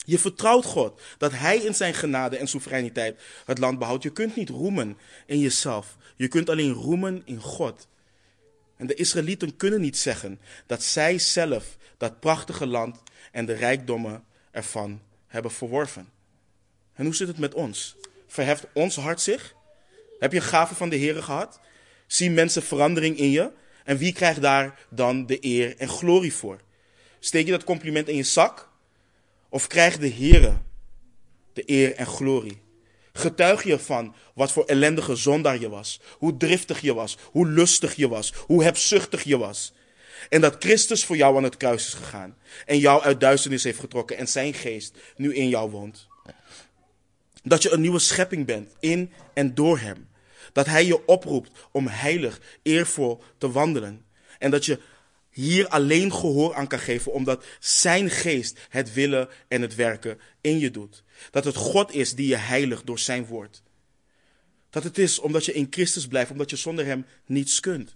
[0.05, 4.03] Je vertrouwt God dat Hij in zijn genade en soevereiniteit het land behoudt.
[4.03, 5.97] Je kunt niet roemen in jezelf.
[6.17, 7.89] Je kunt alleen roemen in God.
[8.77, 13.03] En de Israëlieten kunnen niet zeggen dat zij zelf dat prachtige land
[13.33, 16.09] en de rijkdommen ervan hebben verworven.
[16.95, 17.97] En hoe zit het met ons?
[18.27, 19.55] Verheft ons hart zich?
[20.19, 21.61] Heb je gaven van de Heer gehad?
[22.07, 23.51] Zien mensen verandering in je?
[23.85, 26.61] En wie krijgt daar dan de eer en glorie voor?
[27.19, 28.73] Steek je dat compliment in je zak?
[29.55, 30.61] Of krijgt de Heer
[31.53, 32.63] de eer en glorie?
[33.13, 36.01] Getuig je van wat voor ellendige zondaar je was.
[36.19, 37.17] Hoe driftig je was.
[37.31, 38.33] Hoe lustig je was.
[38.47, 39.73] Hoe hebzuchtig je was.
[40.29, 42.37] En dat Christus voor jou aan het kruis is gegaan.
[42.67, 44.17] En jou uit duisternis heeft getrokken.
[44.17, 46.07] En zijn geest nu in jou woont.
[47.43, 48.75] Dat je een nieuwe schepping bent.
[48.81, 50.09] In en door hem.
[50.53, 54.05] Dat hij je oproept om heilig, eervol te wandelen.
[54.39, 54.81] En dat je
[55.35, 60.59] hier alleen gehoor aan kan geven, omdat Zijn geest het willen en het werken in
[60.59, 61.03] je doet.
[61.31, 63.63] Dat het God is die je heiligt door Zijn woord.
[64.71, 67.95] Dat het is omdat je in Christus blijft, omdat je zonder Hem niets kunt.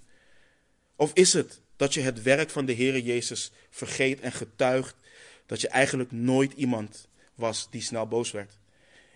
[0.97, 4.95] Of is het dat je het werk van de Heere Jezus vergeet en getuigt
[5.47, 8.59] dat je eigenlijk nooit iemand was die snel boos werd?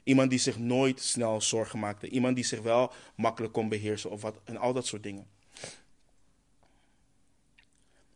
[0.05, 2.09] Iemand die zich nooit snel zorgen maakte.
[2.09, 5.27] Iemand die zich wel makkelijk kon beheersen of wat en al dat soort dingen.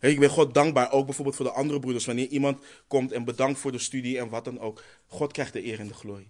[0.00, 2.04] Ik ben God dankbaar, ook bijvoorbeeld voor de andere broeders.
[2.04, 4.82] Wanneer iemand komt en bedankt voor de studie en wat dan ook.
[5.06, 6.28] God krijgt de eer en de glorie.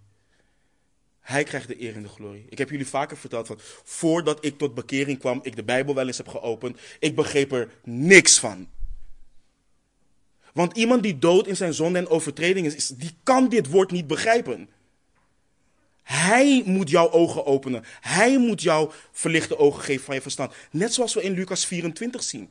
[1.21, 2.47] Hij krijgt de eer en de glorie.
[2.49, 6.07] Ik heb jullie vaker verteld van, voordat ik tot bekering kwam, ik de Bijbel wel
[6.07, 8.69] eens heb geopend, ik begreep er niks van.
[10.53, 14.07] Want iemand die dood in zijn zonde en overtreding is, die kan dit woord niet
[14.07, 14.69] begrijpen.
[16.03, 17.85] Hij moet jouw ogen openen.
[18.01, 20.55] Hij moet jou verlichte ogen geven van je verstand.
[20.71, 22.51] Net zoals we in Lucas 24 zien.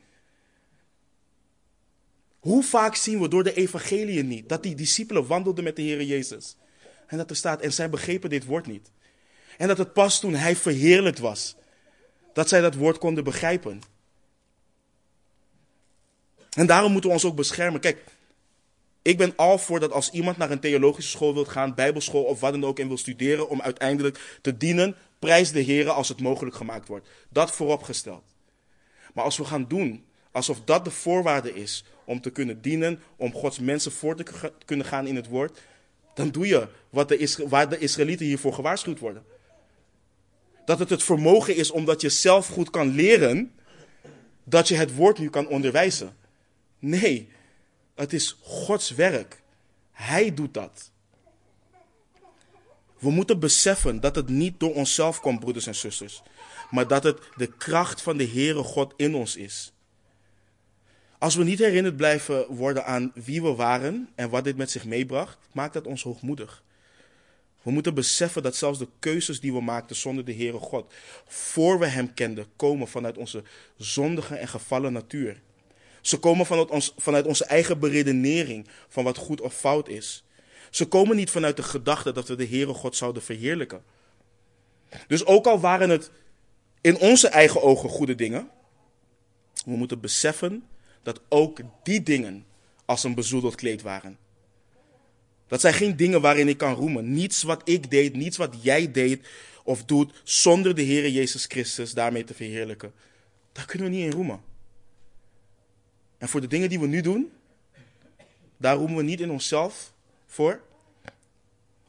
[2.45, 6.03] Hoe vaak zien we door de evangeliën niet dat die discipelen wandelden met de Heer
[6.03, 6.55] Jezus?
[7.07, 8.91] En dat er staat, en zij begrepen dit woord niet.
[9.57, 11.55] En dat het pas toen hij verheerlijkt was,
[12.33, 13.81] dat zij dat woord konden begrijpen.
[16.49, 17.81] En daarom moeten we ons ook beschermen.
[17.81, 18.03] Kijk,
[19.01, 22.39] ik ben al voor dat als iemand naar een theologische school wil gaan, bijbelschool of
[22.39, 26.21] wat dan ook, en wil studeren om uiteindelijk te dienen, prijs de Heer als het
[26.21, 27.07] mogelijk gemaakt wordt.
[27.29, 28.23] Dat vooropgesteld.
[29.13, 33.33] Maar als we gaan doen alsof dat de voorwaarde is om te kunnen dienen, om
[33.33, 35.59] Gods mensen voor te kunnen gaan in het woord,
[36.13, 39.23] dan doe je wat de waar de Israëlieten hiervoor gewaarschuwd worden.
[40.65, 43.51] Dat het het vermogen is omdat je zelf goed kan leren,
[44.43, 46.15] dat je het woord nu kan onderwijzen.
[46.79, 47.29] Nee,
[47.95, 49.41] het is Gods werk.
[49.91, 50.91] Hij doet dat.
[52.99, 56.21] We moeten beseffen dat het niet door onszelf komt, broeders en zusters,
[56.71, 59.73] maar dat het de kracht van de Heere God in ons is.
[61.25, 64.85] Als we niet herinnerd blijven worden aan wie we waren en wat dit met zich
[64.85, 66.63] meebracht, maakt dat ons hoogmoedig.
[67.61, 70.93] We moeten beseffen dat zelfs de keuzes die we maakten zonder de Heere God,
[71.27, 73.43] voor we Hem kenden, komen vanuit onze
[73.77, 75.41] zondige en gevallen natuur.
[76.01, 80.23] Ze komen vanuit, vanuit onze eigen beredenering van wat goed of fout is.
[80.69, 83.83] Ze komen niet vanuit de gedachte dat we de Heere God zouden verheerlijken.
[85.07, 86.11] Dus ook al waren het
[86.81, 88.49] in onze eigen ogen goede dingen,
[89.65, 90.63] we moeten beseffen
[91.05, 92.45] dat ook die dingen
[92.85, 94.17] als een bezoedeld kleed waren.
[95.47, 97.13] Dat zijn geen dingen waarin ik kan roemen.
[97.13, 99.27] Niets wat ik deed, niets wat jij deed
[99.63, 102.93] of doet zonder de Heer Jezus Christus daarmee te verheerlijken.
[103.51, 104.41] Daar kunnen we niet in roemen.
[106.17, 107.31] En voor de dingen die we nu doen,
[108.57, 109.93] daar roemen we niet in onszelf
[110.27, 110.61] voor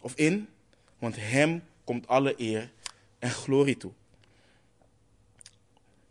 [0.01, 0.49] of in,
[0.99, 2.71] want Hem komt alle eer
[3.19, 3.93] en glorie toe.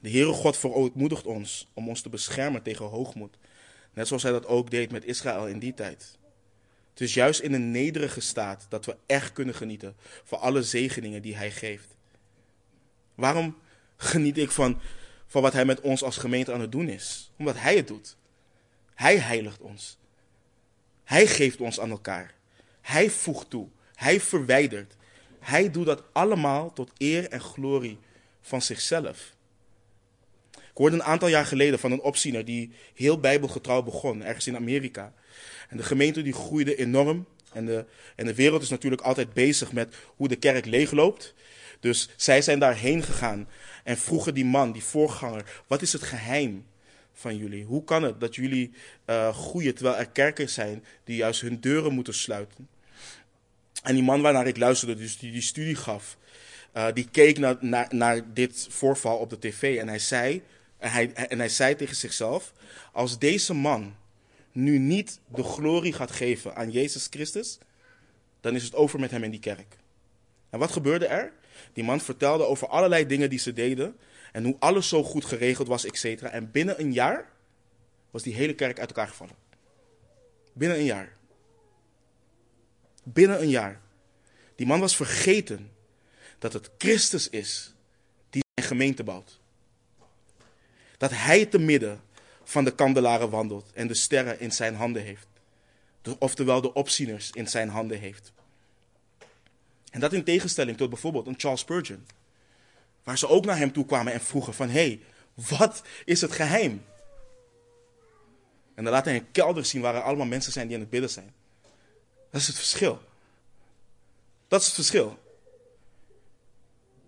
[0.06, 3.38] De Heere God verootmoedigt ons om ons te beschermen tegen hoogmoed.
[3.94, 6.18] Net zoals hij dat ook deed met Israël in die tijd.
[6.90, 11.22] Het is juist in een nederige staat dat we echt kunnen genieten van alle zegeningen
[11.22, 11.96] die hij geeft.
[13.16, 13.58] Waarom
[13.98, 14.80] geniet ik van,
[15.28, 17.32] van wat hij met ons als gemeente aan het doen is?
[17.38, 18.18] Omdat hij het doet.
[18.94, 19.98] Hij heiligt ons.
[21.04, 22.34] Hij geeft ons aan elkaar.
[22.82, 23.68] Hij voegt toe.
[23.96, 24.96] Hij verwijdert.
[25.40, 28.00] Hij doet dat allemaal tot eer en glorie
[28.42, 29.35] van zichzelf.
[30.76, 34.56] Ik hoorde een aantal jaar geleden van een opziener die heel bijbelgetrouw begon, ergens in
[34.56, 35.14] Amerika.
[35.70, 37.26] En de gemeente die groeide enorm.
[37.54, 41.34] En de, en de wereld is natuurlijk altijd bezig met hoe de kerk leegloopt.
[41.80, 43.48] Dus zij zijn daarheen gegaan
[43.84, 46.66] en vroegen die man, die voorganger, wat is het geheim
[47.14, 47.64] van jullie?
[47.64, 48.72] Hoe kan het dat jullie
[49.06, 52.68] uh, groeien terwijl er kerken zijn die juist hun deuren moeten sluiten?
[53.84, 56.18] En die man waarnaar ik luisterde, dus die die studie gaf,
[56.74, 60.42] uh, die keek naar, naar, naar dit voorval op de tv en hij zei,
[60.86, 62.54] en hij, en hij zei tegen zichzelf,
[62.92, 63.96] als deze man
[64.52, 67.58] nu niet de glorie gaat geven aan Jezus Christus,
[68.42, 69.78] dan is het over met hem in die kerk.
[70.50, 71.34] En wat gebeurde er?
[71.74, 73.98] Die man vertelde over allerlei dingen die ze deden
[74.32, 76.22] en hoe alles zo goed geregeld was, etc.
[76.22, 77.32] En binnen een jaar
[78.12, 79.36] was die hele kerk uit elkaar gevallen.
[80.54, 81.16] Binnen een jaar.
[83.04, 83.82] Binnen een jaar.
[84.56, 85.72] Die man was vergeten
[86.40, 87.74] dat het Christus is
[88.30, 89.44] die zijn gemeente bouwt.
[90.98, 92.02] Dat hij te midden
[92.44, 95.28] van de kandelaren wandelt en de sterren in zijn handen heeft.
[96.20, 98.34] Oftewel de opzieners in zijn handen heeft.
[99.92, 102.06] En dat in tegenstelling tot bijvoorbeeld een Charles Spurgeon.
[103.04, 105.00] Waar ze ook naar hem toe kwamen en vroegen van, hé, hey,
[105.34, 106.86] wat is het geheim?
[108.74, 110.92] En dan laat hij een kelder zien waar er allemaal mensen zijn die aan het
[110.92, 111.34] bidden zijn.
[112.32, 113.02] Dat is het verschil.
[114.48, 115.20] Dat is het verschil.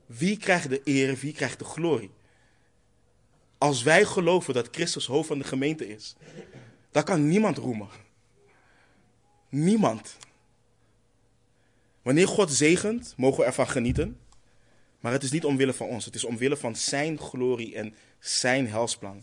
[0.06, 2.12] Wie krijgt de eer, wie krijgt de glorie?
[3.58, 6.16] Als wij geloven dat Christus hoofd van de gemeente is,
[6.92, 7.88] dan kan niemand roemen.
[9.50, 10.18] Niemand.
[12.02, 14.20] Wanneer God zegent, mogen we ervan genieten.
[15.00, 16.06] Maar het is niet omwille van ons.
[16.06, 19.22] Het is omwille van zijn glorie en zijn helsplan.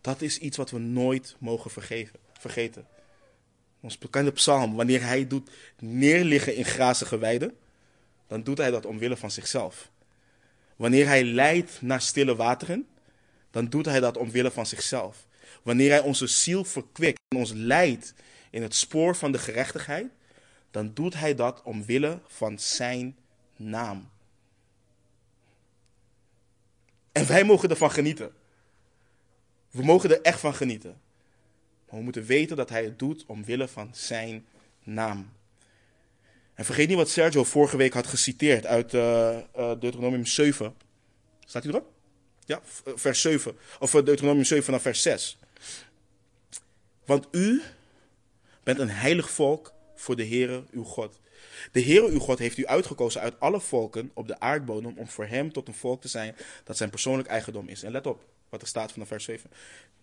[0.00, 2.86] Dat is iets wat we nooit mogen vergeven, vergeten.
[3.80, 7.56] Ons bekende psalm, wanneer hij doet neerliggen in grazige weiden,
[8.26, 9.90] dan doet hij dat omwille van zichzelf.
[10.76, 12.86] Wanneer hij leidt naar stille wateren,
[13.56, 15.26] dan doet hij dat omwille van zichzelf.
[15.62, 18.14] Wanneer hij onze ziel verkwikt en ons leidt
[18.50, 20.06] in het spoor van de gerechtigheid,
[20.70, 23.16] dan doet hij dat omwille van zijn
[23.56, 24.08] naam.
[27.12, 28.32] En wij mogen ervan genieten.
[29.70, 31.00] We mogen er echt van genieten.
[31.88, 34.46] Maar we moeten weten dat hij het doet omwille van zijn
[34.82, 35.32] naam.
[36.54, 40.74] En vergeet niet wat Sergio vorige week had geciteerd uit uh, uh, Deuteronomium 7.
[41.44, 41.95] Staat hij erop?
[42.46, 43.56] Ja, eh, vers 7.
[43.78, 45.38] Of Deuteronomium 7 vanaf vers 6.
[47.04, 47.62] Want u
[48.62, 51.20] bent een heilig volk voor de Heere uw God.
[51.72, 55.26] De Heere uw God heeft u uitgekozen uit alle volken op de aardbodem om voor
[55.26, 57.82] hem tot een volk te zijn dat zijn persoonlijk eigendom is.
[57.82, 59.50] En let op wat er staat vanaf vers 7.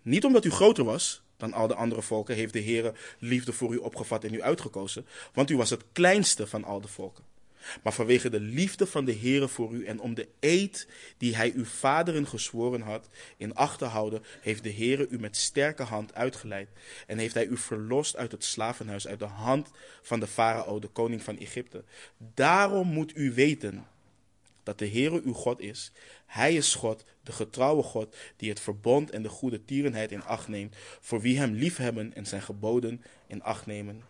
[0.02, 3.74] Niet omdat u groter was dan al de andere volken, heeft de Heere liefde voor
[3.74, 7.24] u opgevat en u uitgekozen, want u was het kleinste van al de volken.
[7.84, 10.88] Maar vanwege de liefde van de Heere voor u en om de eed
[11.18, 15.38] die hij uw vaderen gezworen had in acht te houden, heeft de Heere u met
[15.38, 16.70] sterke hand uitgeleid
[17.08, 20.88] en heeft hij u verlost uit het slavenhuis, uit de hand van de farao, de
[20.88, 21.84] koning van Egypte.
[22.18, 23.86] Daarom moet u weten
[24.64, 25.92] dat de Heere uw God is.
[26.26, 30.48] Hij is God, de getrouwe God, die het verbond en de goede tierenheid in acht
[30.48, 34.04] neemt, voor wie hem liefhebben en zijn geboden in acht nemen,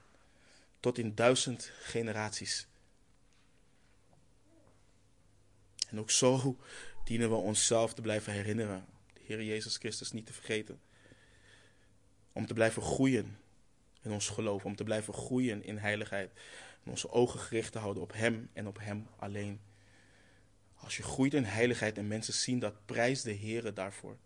[0.80, 2.68] tot in duizend generaties.
[5.94, 6.58] En ook zo
[7.04, 10.82] dienen we onszelf te blijven herinneren, de Heer Jezus Christus niet te vergeten.
[12.32, 13.38] Om te blijven groeien
[14.02, 16.32] in ons geloof, om te blijven groeien in heiligheid.
[16.84, 19.60] En onze ogen gericht te houden op Hem en op Hem alleen.
[20.76, 24.18] Als je groeit in heiligheid en mensen zien dat, prijs de Heer daarvoor.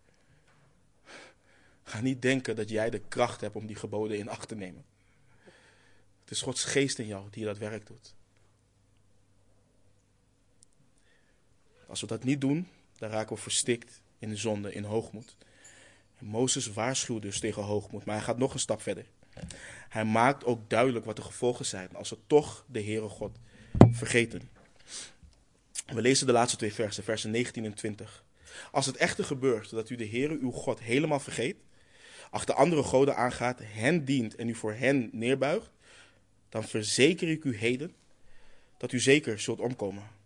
[1.82, 4.84] Ga niet denken dat jij de kracht hebt om die geboden in acht te nemen.
[6.20, 8.16] Het is Gods geest in jou die dat werk doet.
[11.88, 12.68] Als we dat niet doen,
[12.98, 15.36] dan raken we verstikt in de zonde, in hoogmoed.
[16.18, 19.06] En Mozes waarschuwt dus tegen hoogmoed, maar hij gaat nog een stap verder.
[19.88, 23.38] Hij maakt ook duidelijk wat de gevolgen zijn als we toch de Heere God
[23.90, 24.50] vergeten.
[25.86, 28.24] We lezen de laatste twee versen, versen 19 en 20.
[28.72, 31.56] Als het echter gebeurt dat u de Heere uw God helemaal vergeet,
[32.30, 35.70] achter andere goden aangaat, hen dient en u voor hen neerbuigt,
[36.48, 37.94] dan verzeker ik u heden
[38.76, 40.17] dat u zeker zult omkomen.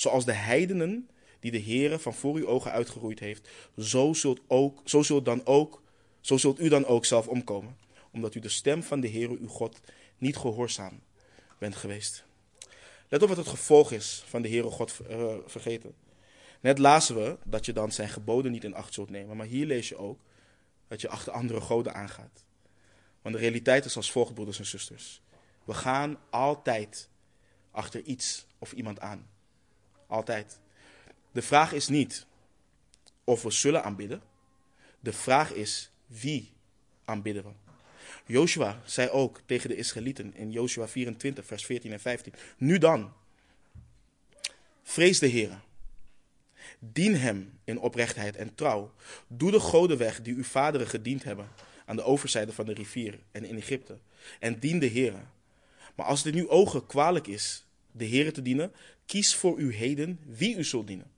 [0.00, 1.08] Zoals de heidenen
[1.40, 3.48] die de Heere van voor uw ogen uitgeroeid heeft,
[3.78, 5.82] zo zult, ook, zo zult, dan ook,
[6.20, 7.76] zo zult u dan ook zelf omkomen,
[8.10, 9.80] omdat u de stem van de Heere uw God
[10.18, 11.00] niet gehoorzaam
[11.58, 12.24] bent geweest.
[13.08, 15.94] Let op wat het gevolg is van de Heere God uh, vergeten.
[16.60, 19.66] Net lazen we dat je dan zijn geboden niet in acht zult nemen, maar hier
[19.66, 20.20] lees je ook
[20.88, 22.44] dat je achter andere goden aangaat.
[23.22, 25.22] Want de realiteit is als volgt, broeders en zusters.
[25.64, 27.08] We gaan altijd
[27.70, 29.28] achter iets of iemand aan.
[30.10, 30.58] Altijd.
[31.32, 32.26] De vraag is niet
[33.24, 34.22] of we zullen aanbidden.
[35.00, 36.52] De vraag is wie
[37.04, 37.50] aanbidden we.
[38.26, 42.32] Joshua zei ook tegen de Israëlieten in Joshua 24, vers 14 en 15.
[42.56, 43.12] Nu dan,
[44.82, 45.60] vrees de Heer.
[46.78, 48.92] Dien hem in oprechtheid en trouw.
[49.26, 51.48] Doe de goden weg die uw vaderen gediend hebben
[51.84, 53.98] aan de overzijde van de rivier en in Egypte.
[54.38, 55.14] En dien de Heer.
[55.94, 58.72] Maar als in uw ogen kwalijk is de Heer te dienen,
[59.10, 61.10] kies voor u heden wie u zult dienen.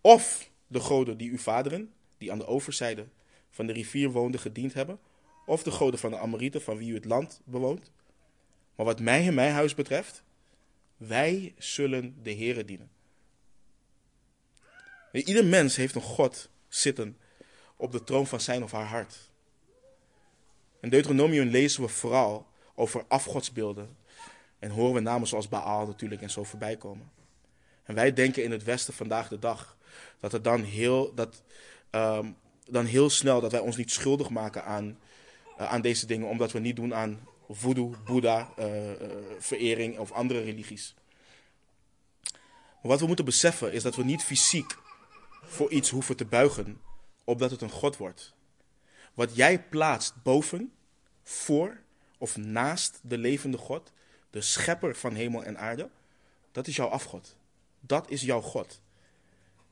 [0.00, 3.06] Of de goden die uw vaderen, die aan de overzijde
[3.50, 4.98] van de rivier woonden, gediend hebben,
[5.46, 7.90] of de goden van de Amorieten, van wie u het land bewoont.
[8.74, 10.22] Maar wat mij en mijn huis betreft,
[10.96, 12.90] wij zullen de Heere dienen.
[15.12, 17.16] Ieder mens heeft een God zitten
[17.76, 19.30] op de troon van zijn of haar hart.
[20.80, 23.96] In Deuteronomium lezen we vooral over afgodsbeelden.
[24.58, 27.10] En horen we namen zoals Baal natuurlijk en zo voorbij komen.
[27.82, 29.76] En wij denken in het Westen vandaag de dag
[30.20, 31.42] dat het dan heel, dat,
[31.90, 32.36] um,
[32.68, 34.98] dan heel snel dat wij ons niet schuldig maken aan,
[35.60, 40.12] uh, aan deze dingen, omdat we niet doen aan voodoo, boeddha, uh, uh, verering of
[40.12, 40.94] andere religies.
[42.86, 44.76] Maar wat we moeten beseffen is dat we niet fysiek
[45.42, 46.80] voor iets hoeven te buigen,
[47.24, 48.34] opdat het een God wordt.
[49.14, 50.72] Wat jij plaatst boven,
[51.22, 51.80] voor
[52.18, 53.92] of naast de levende God,
[54.36, 55.90] de schepper van hemel en aarde,
[56.52, 57.36] dat is jouw afgod.
[57.80, 58.80] Dat is jouw God.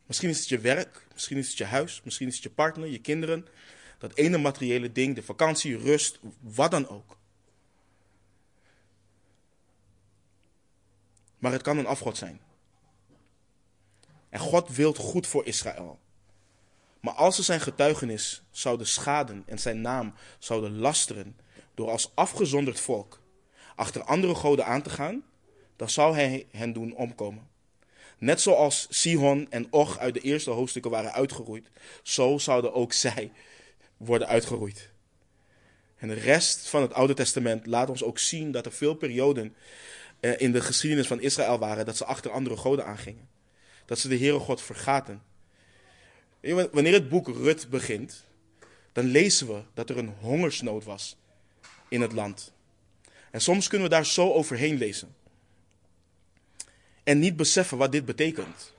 [0.07, 2.89] Misschien is het je werk, misschien is het je huis, misschien is het je partner,
[2.89, 3.47] je kinderen.
[3.99, 7.17] Dat ene materiële ding, de vakantie, rust, wat dan ook.
[11.39, 12.41] Maar het kan een afgod zijn.
[14.29, 15.99] En God wilt goed voor Israël.
[17.01, 21.37] Maar als ze zijn getuigenis zouden schaden en zijn naam zouden lasteren
[21.75, 23.23] door als afgezonderd volk
[23.75, 25.25] achter andere goden aan te gaan,
[25.77, 27.49] dan zou hij hen doen omkomen.
[28.19, 31.71] Net zoals Sihon en Och uit de eerste hoofdstukken waren uitgeroeid,
[32.03, 33.33] zo zouden ook zij
[33.97, 34.91] worden uitgeroeid.
[35.97, 39.55] En de rest van het Oude Testament laat ons ook zien dat er veel perioden
[40.21, 43.29] eh, in de geschiedenis van Israël waren dat ze achter andere goden aangingen.
[43.85, 45.23] Dat ze de Heere God vergaten.
[46.73, 48.25] Wanneer het boek Rut begint,
[48.93, 51.17] dan lezen we dat er een hongersnood was
[51.89, 52.53] in het land.
[53.35, 55.15] En soms kunnen we daar zo overheen lezen.
[57.03, 58.73] En niet beseffen wat dit betekent.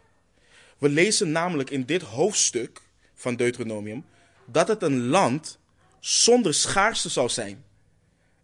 [0.77, 2.81] We lezen namelijk in dit hoofdstuk
[3.13, 4.05] van Deuteronomium
[4.45, 5.57] dat het een land
[5.99, 7.63] zonder schaarste zou zijn.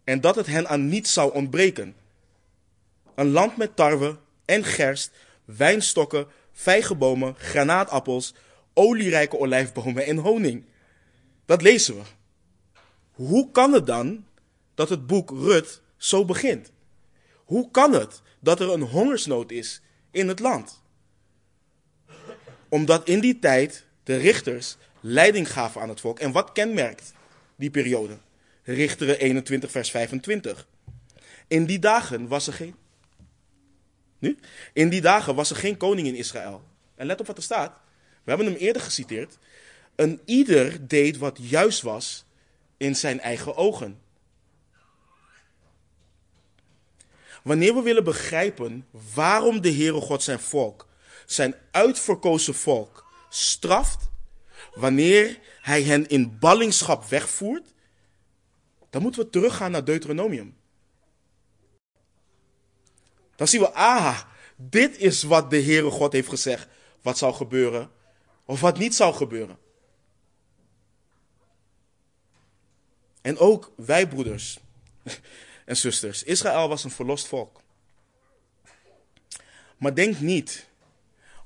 [0.04, 1.94] En dat het hen aan niets zou ontbreken.
[3.14, 5.10] Een land met tarwe en gerst,
[5.44, 8.34] wijnstokken, vijgenbomen, granaatappels,
[8.74, 10.64] olierijke olijfbomen en honing.
[11.44, 12.02] Dat lezen we.
[13.10, 14.24] Hoe kan het dan
[14.74, 16.72] dat het boek Rut zo begint?
[17.44, 19.80] Hoe kan het dat er een hongersnood is
[20.10, 20.82] in het land?
[22.68, 26.18] Omdat in die tijd de richters leiding gaven aan het volk.
[26.18, 27.12] En wat kenmerkt
[27.56, 28.18] die periode?
[28.62, 30.66] Richteren 21, vers 25.
[31.46, 32.74] In die dagen was er geen.
[34.18, 34.38] Nu?
[34.72, 36.62] In die dagen was er geen koning in Israël.
[36.94, 37.80] En let op wat er staat.
[38.22, 39.38] We hebben hem eerder geciteerd.
[39.94, 42.24] Een ieder deed wat juist was
[42.76, 44.01] in zijn eigen ogen.
[47.42, 50.88] Wanneer we willen begrijpen waarom de Heere God zijn volk,
[51.26, 54.10] zijn uitverkozen volk, straft,
[54.74, 57.74] wanneer hij hen in ballingschap wegvoert,
[58.90, 60.56] dan moeten we teruggaan naar Deuteronomium.
[63.36, 64.20] Dan zien we, ah,
[64.56, 66.68] dit is wat de Heere God heeft gezegd,
[67.02, 67.90] wat zou gebeuren,
[68.44, 69.58] of wat niet zou gebeuren.
[73.20, 74.58] En ook wij, broeders,
[75.72, 77.62] en zusters, Israël was een verlost volk.
[79.76, 80.68] Maar denk niet,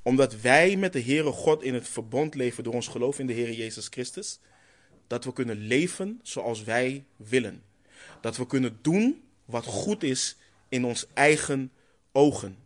[0.03, 3.33] omdat wij met de Heere God in het verbond leven door ons geloof in de
[3.33, 4.39] Heere Jezus Christus,
[5.07, 7.63] dat we kunnen leven zoals wij willen.
[8.21, 10.37] Dat we kunnen doen wat goed is
[10.69, 11.73] in ons eigen
[12.13, 12.57] ogen.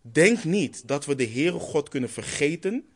[0.00, 2.88] Denk niet dat we de Heere God kunnen vergeten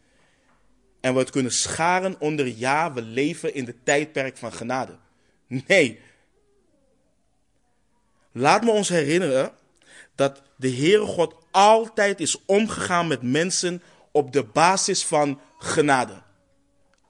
[1.01, 4.97] en we het kunnen scharen onder ja, we leven in de tijdperk van genade.
[5.47, 6.01] Nee.
[8.37, 9.53] Laat me ons herinneren
[10.15, 16.23] dat de Heere God altijd is omgegaan met mensen op de basis van genade.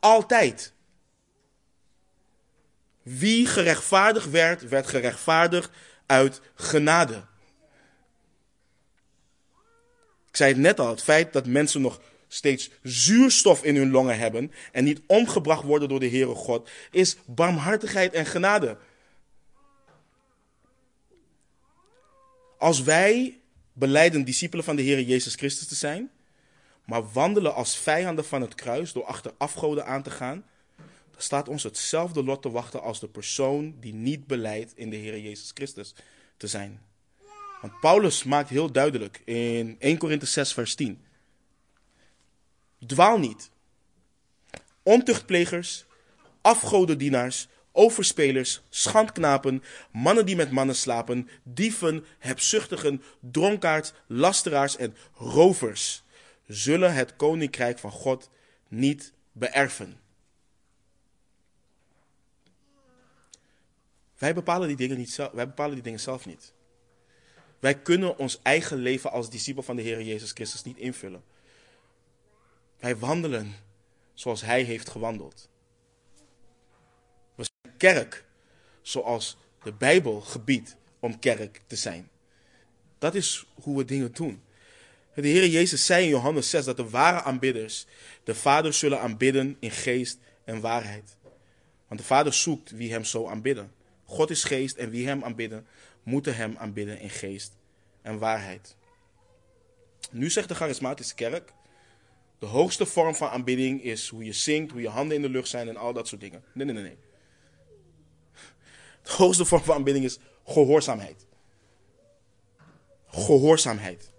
[0.01, 0.73] Altijd.
[3.03, 5.71] Wie gerechtvaardigd werd, werd gerechtvaardigd
[6.07, 7.25] uit genade.
[10.29, 14.19] Ik zei het net al, het feit dat mensen nog steeds zuurstof in hun longen
[14.19, 18.77] hebben en niet omgebracht worden door de Heere God, is barmhartigheid en genade.
[22.65, 23.41] Als wij
[23.73, 26.11] beleiden discipelen van de Heer Jezus Christus te zijn,
[26.85, 30.45] maar wandelen als vijanden van het kruis door achter afgoden aan te gaan,
[31.11, 34.97] dan staat ons hetzelfde lot te wachten als de persoon die niet beleidt in de
[34.97, 35.95] Heer Jezus Christus
[36.37, 36.81] te zijn.
[37.61, 41.05] Want Paulus maakt heel duidelijk in 1 Korinthe 6 vers 10.
[42.87, 43.51] Dwaal niet.
[44.83, 45.85] Ontuchtplegers,
[46.41, 49.63] afgodendienaars, overspelers, schandknapen,
[49.93, 56.03] mannen die met mannen slapen, dieven, hebzuchtigen, dronkaards, lasteraars en rovers
[56.47, 58.31] zullen het koninkrijk van God
[58.69, 60.01] niet beërven.
[64.19, 66.53] Wij bepalen die dingen, niet zelf, wij bepalen die dingen zelf niet.
[67.59, 71.25] Wij kunnen ons eigen leven als discipel van de Heer Jezus Christus niet invullen.
[72.79, 73.55] Wij wandelen
[74.15, 75.49] zoals Hij heeft gewandeld.
[77.85, 78.25] Kerk
[78.83, 82.09] zoals de Bijbel gebiedt om kerk te zijn.
[82.99, 84.43] Dat is hoe we dingen doen.
[85.15, 87.87] De Heer Jezus zei in Johannes 6 dat de ware aanbidders
[88.23, 91.17] de Vader zullen aanbidden in geest en waarheid.
[91.89, 93.73] Want de Vader zoekt wie hem zo aanbidden.
[94.05, 95.67] God is geest en wie hem aanbidden,
[96.03, 97.57] moeten hem aanbidden in geest
[98.03, 98.77] en waarheid.
[100.11, 101.53] Nu zegt de charismatische kerk,
[102.39, 105.49] de hoogste vorm van aanbidding is hoe je zingt, hoe je handen in de lucht
[105.49, 106.45] zijn en al dat soort dingen.
[106.53, 106.99] Nee, nee, nee, nee.
[109.05, 111.27] De hoogste vorm van aanbidding is gehoorzaamheid.
[113.07, 114.11] Gehoorzaamheid.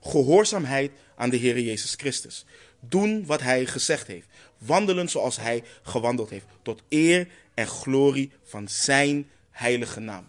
[0.00, 2.44] Gehoorzaamheid aan de Heer Jezus Christus.
[2.80, 4.26] Doen wat Hij gezegd heeft.
[4.58, 6.46] Wandelen zoals Hij gewandeld heeft.
[6.62, 10.26] Tot eer en glorie van Zijn heilige naam.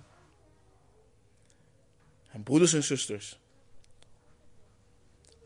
[2.31, 3.39] En broeders en zusters,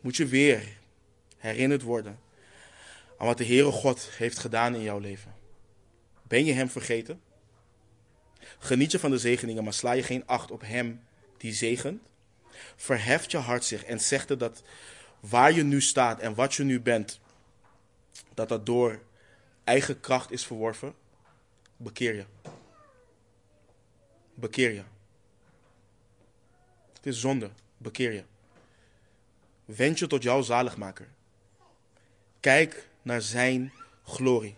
[0.00, 0.78] moet je weer
[1.36, 2.18] herinnerd worden
[3.18, 5.34] aan wat de Heere God heeft gedaan in jouw leven.
[6.22, 7.20] Ben je Hem vergeten?
[8.58, 11.00] Geniet je van de zegeningen, maar sla je geen acht op Hem
[11.36, 12.02] die zegent?
[12.76, 14.62] Verheft je hart zich en zegt dat
[15.20, 17.20] waar je nu staat en wat je nu bent,
[18.34, 19.00] dat dat door
[19.64, 20.94] eigen kracht is verworven?
[21.76, 22.24] Bekeer je.
[24.34, 24.82] Bekeer je.
[26.92, 27.50] Het is zonde.
[27.76, 28.24] Bekeer je.
[29.64, 31.08] Wend je tot jouw zaligmaker.
[32.40, 33.72] Kijk naar zijn
[34.04, 34.56] glorie.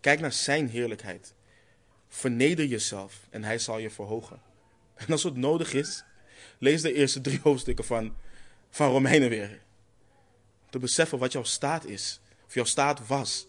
[0.00, 1.34] Kijk naar zijn heerlijkheid.
[2.16, 4.40] Verneder jezelf en hij zal je verhogen.
[4.94, 6.04] En als het nodig is,
[6.58, 8.16] lees de eerste drie hoofdstukken van,
[8.70, 9.60] van Romeinen weer.
[10.70, 13.46] Te beseffen wat jouw staat is, of jouw staat was,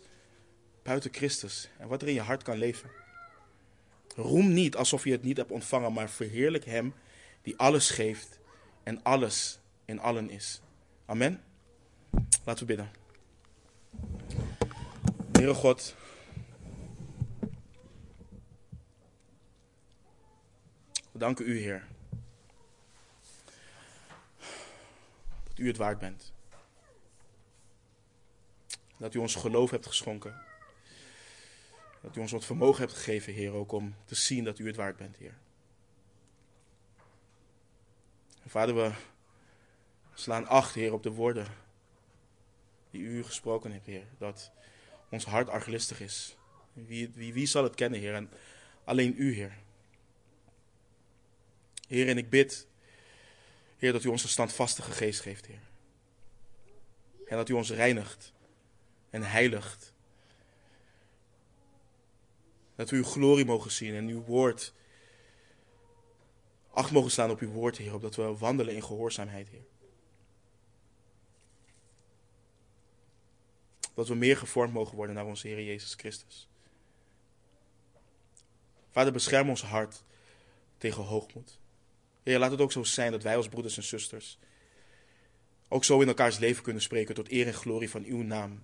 [0.83, 2.89] buiten Christus en wat er in je hart kan leven.
[4.15, 6.93] Roem niet alsof je het niet hebt ontvangen, maar verheerlijk Hem
[7.41, 8.39] die alles geeft
[8.83, 10.61] en alles in allen is.
[11.05, 11.43] Amen.
[12.43, 12.91] Laten we bidden.
[15.31, 15.95] Heere God,
[21.17, 21.87] we danken U, Heer,
[25.43, 26.33] dat U het waard bent.
[28.97, 30.41] Dat U ons geloof hebt geschonken.
[32.01, 34.75] Dat U ons wat vermogen hebt gegeven, Heer, ook om te zien dat U het
[34.75, 35.37] waard bent, Heer.
[38.45, 38.91] Vader, we
[40.13, 41.47] slaan acht, Heer, op de woorden
[42.91, 44.05] die U gesproken hebt, Heer.
[44.17, 44.51] Dat
[45.09, 46.37] ons hart arglistig is.
[46.73, 48.13] Wie, wie, wie zal het kennen, Heer?
[48.13, 48.29] En
[48.83, 49.65] alleen U, Heer.
[51.87, 52.67] Heer, en ik bid,
[53.77, 55.61] Heer, dat U ons een standvastige geest geeft, Heer.
[57.27, 58.33] En dat U ons reinigt
[59.09, 59.93] en heiligt.
[62.75, 64.73] Dat we uw glorie mogen zien en uw woord
[66.77, 67.93] acht mogen slaan op uw woord, Heer.
[67.93, 69.65] Opdat we wandelen in gehoorzaamheid, Heer.
[73.93, 76.47] Dat we meer gevormd mogen worden naar onze Heer Jezus Christus.
[78.91, 80.03] Vader, bescherm ons hart
[80.77, 81.59] tegen hoogmoed.
[82.27, 84.37] Heer, laat het ook zo zijn dat wij als broeders en zusters
[85.67, 88.63] ook zo in elkaars leven kunnen spreken tot eer en glorie van uw naam.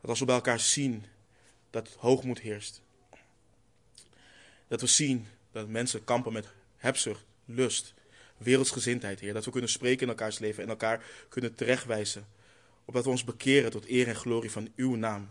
[0.00, 1.04] Dat als we bij elkaar zien
[1.70, 2.82] dat hoogmoed heerst.
[4.68, 6.46] Dat we zien dat mensen kampen met
[6.76, 7.94] hebzucht, lust,
[8.36, 9.32] wereldsgezindheid, Heer.
[9.32, 12.26] Dat we kunnen spreken in elkaars leven en elkaar kunnen terechtwijzen.
[12.84, 15.28] Opdat we ons bekeren tot eer en glorie van uw naam.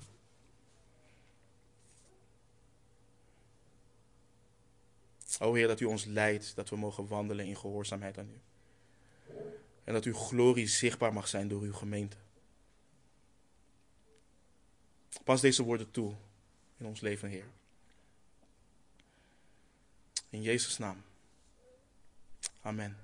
[5.39, 8.39] O Heer, dat u ons leidt, dat we mogen wandelen in gehoorzaamheid aan u.
[9.83, 12.17] En dat uw glorie zichtbaar mag zijn door uw gemeente.
[15.23, 16.13] Pas deze woorden toe
[16.77, 17.45] in ons leven, Heer.
[20.29, 21.03] In Jezus' naam.
[22.61, 22.97] Amen.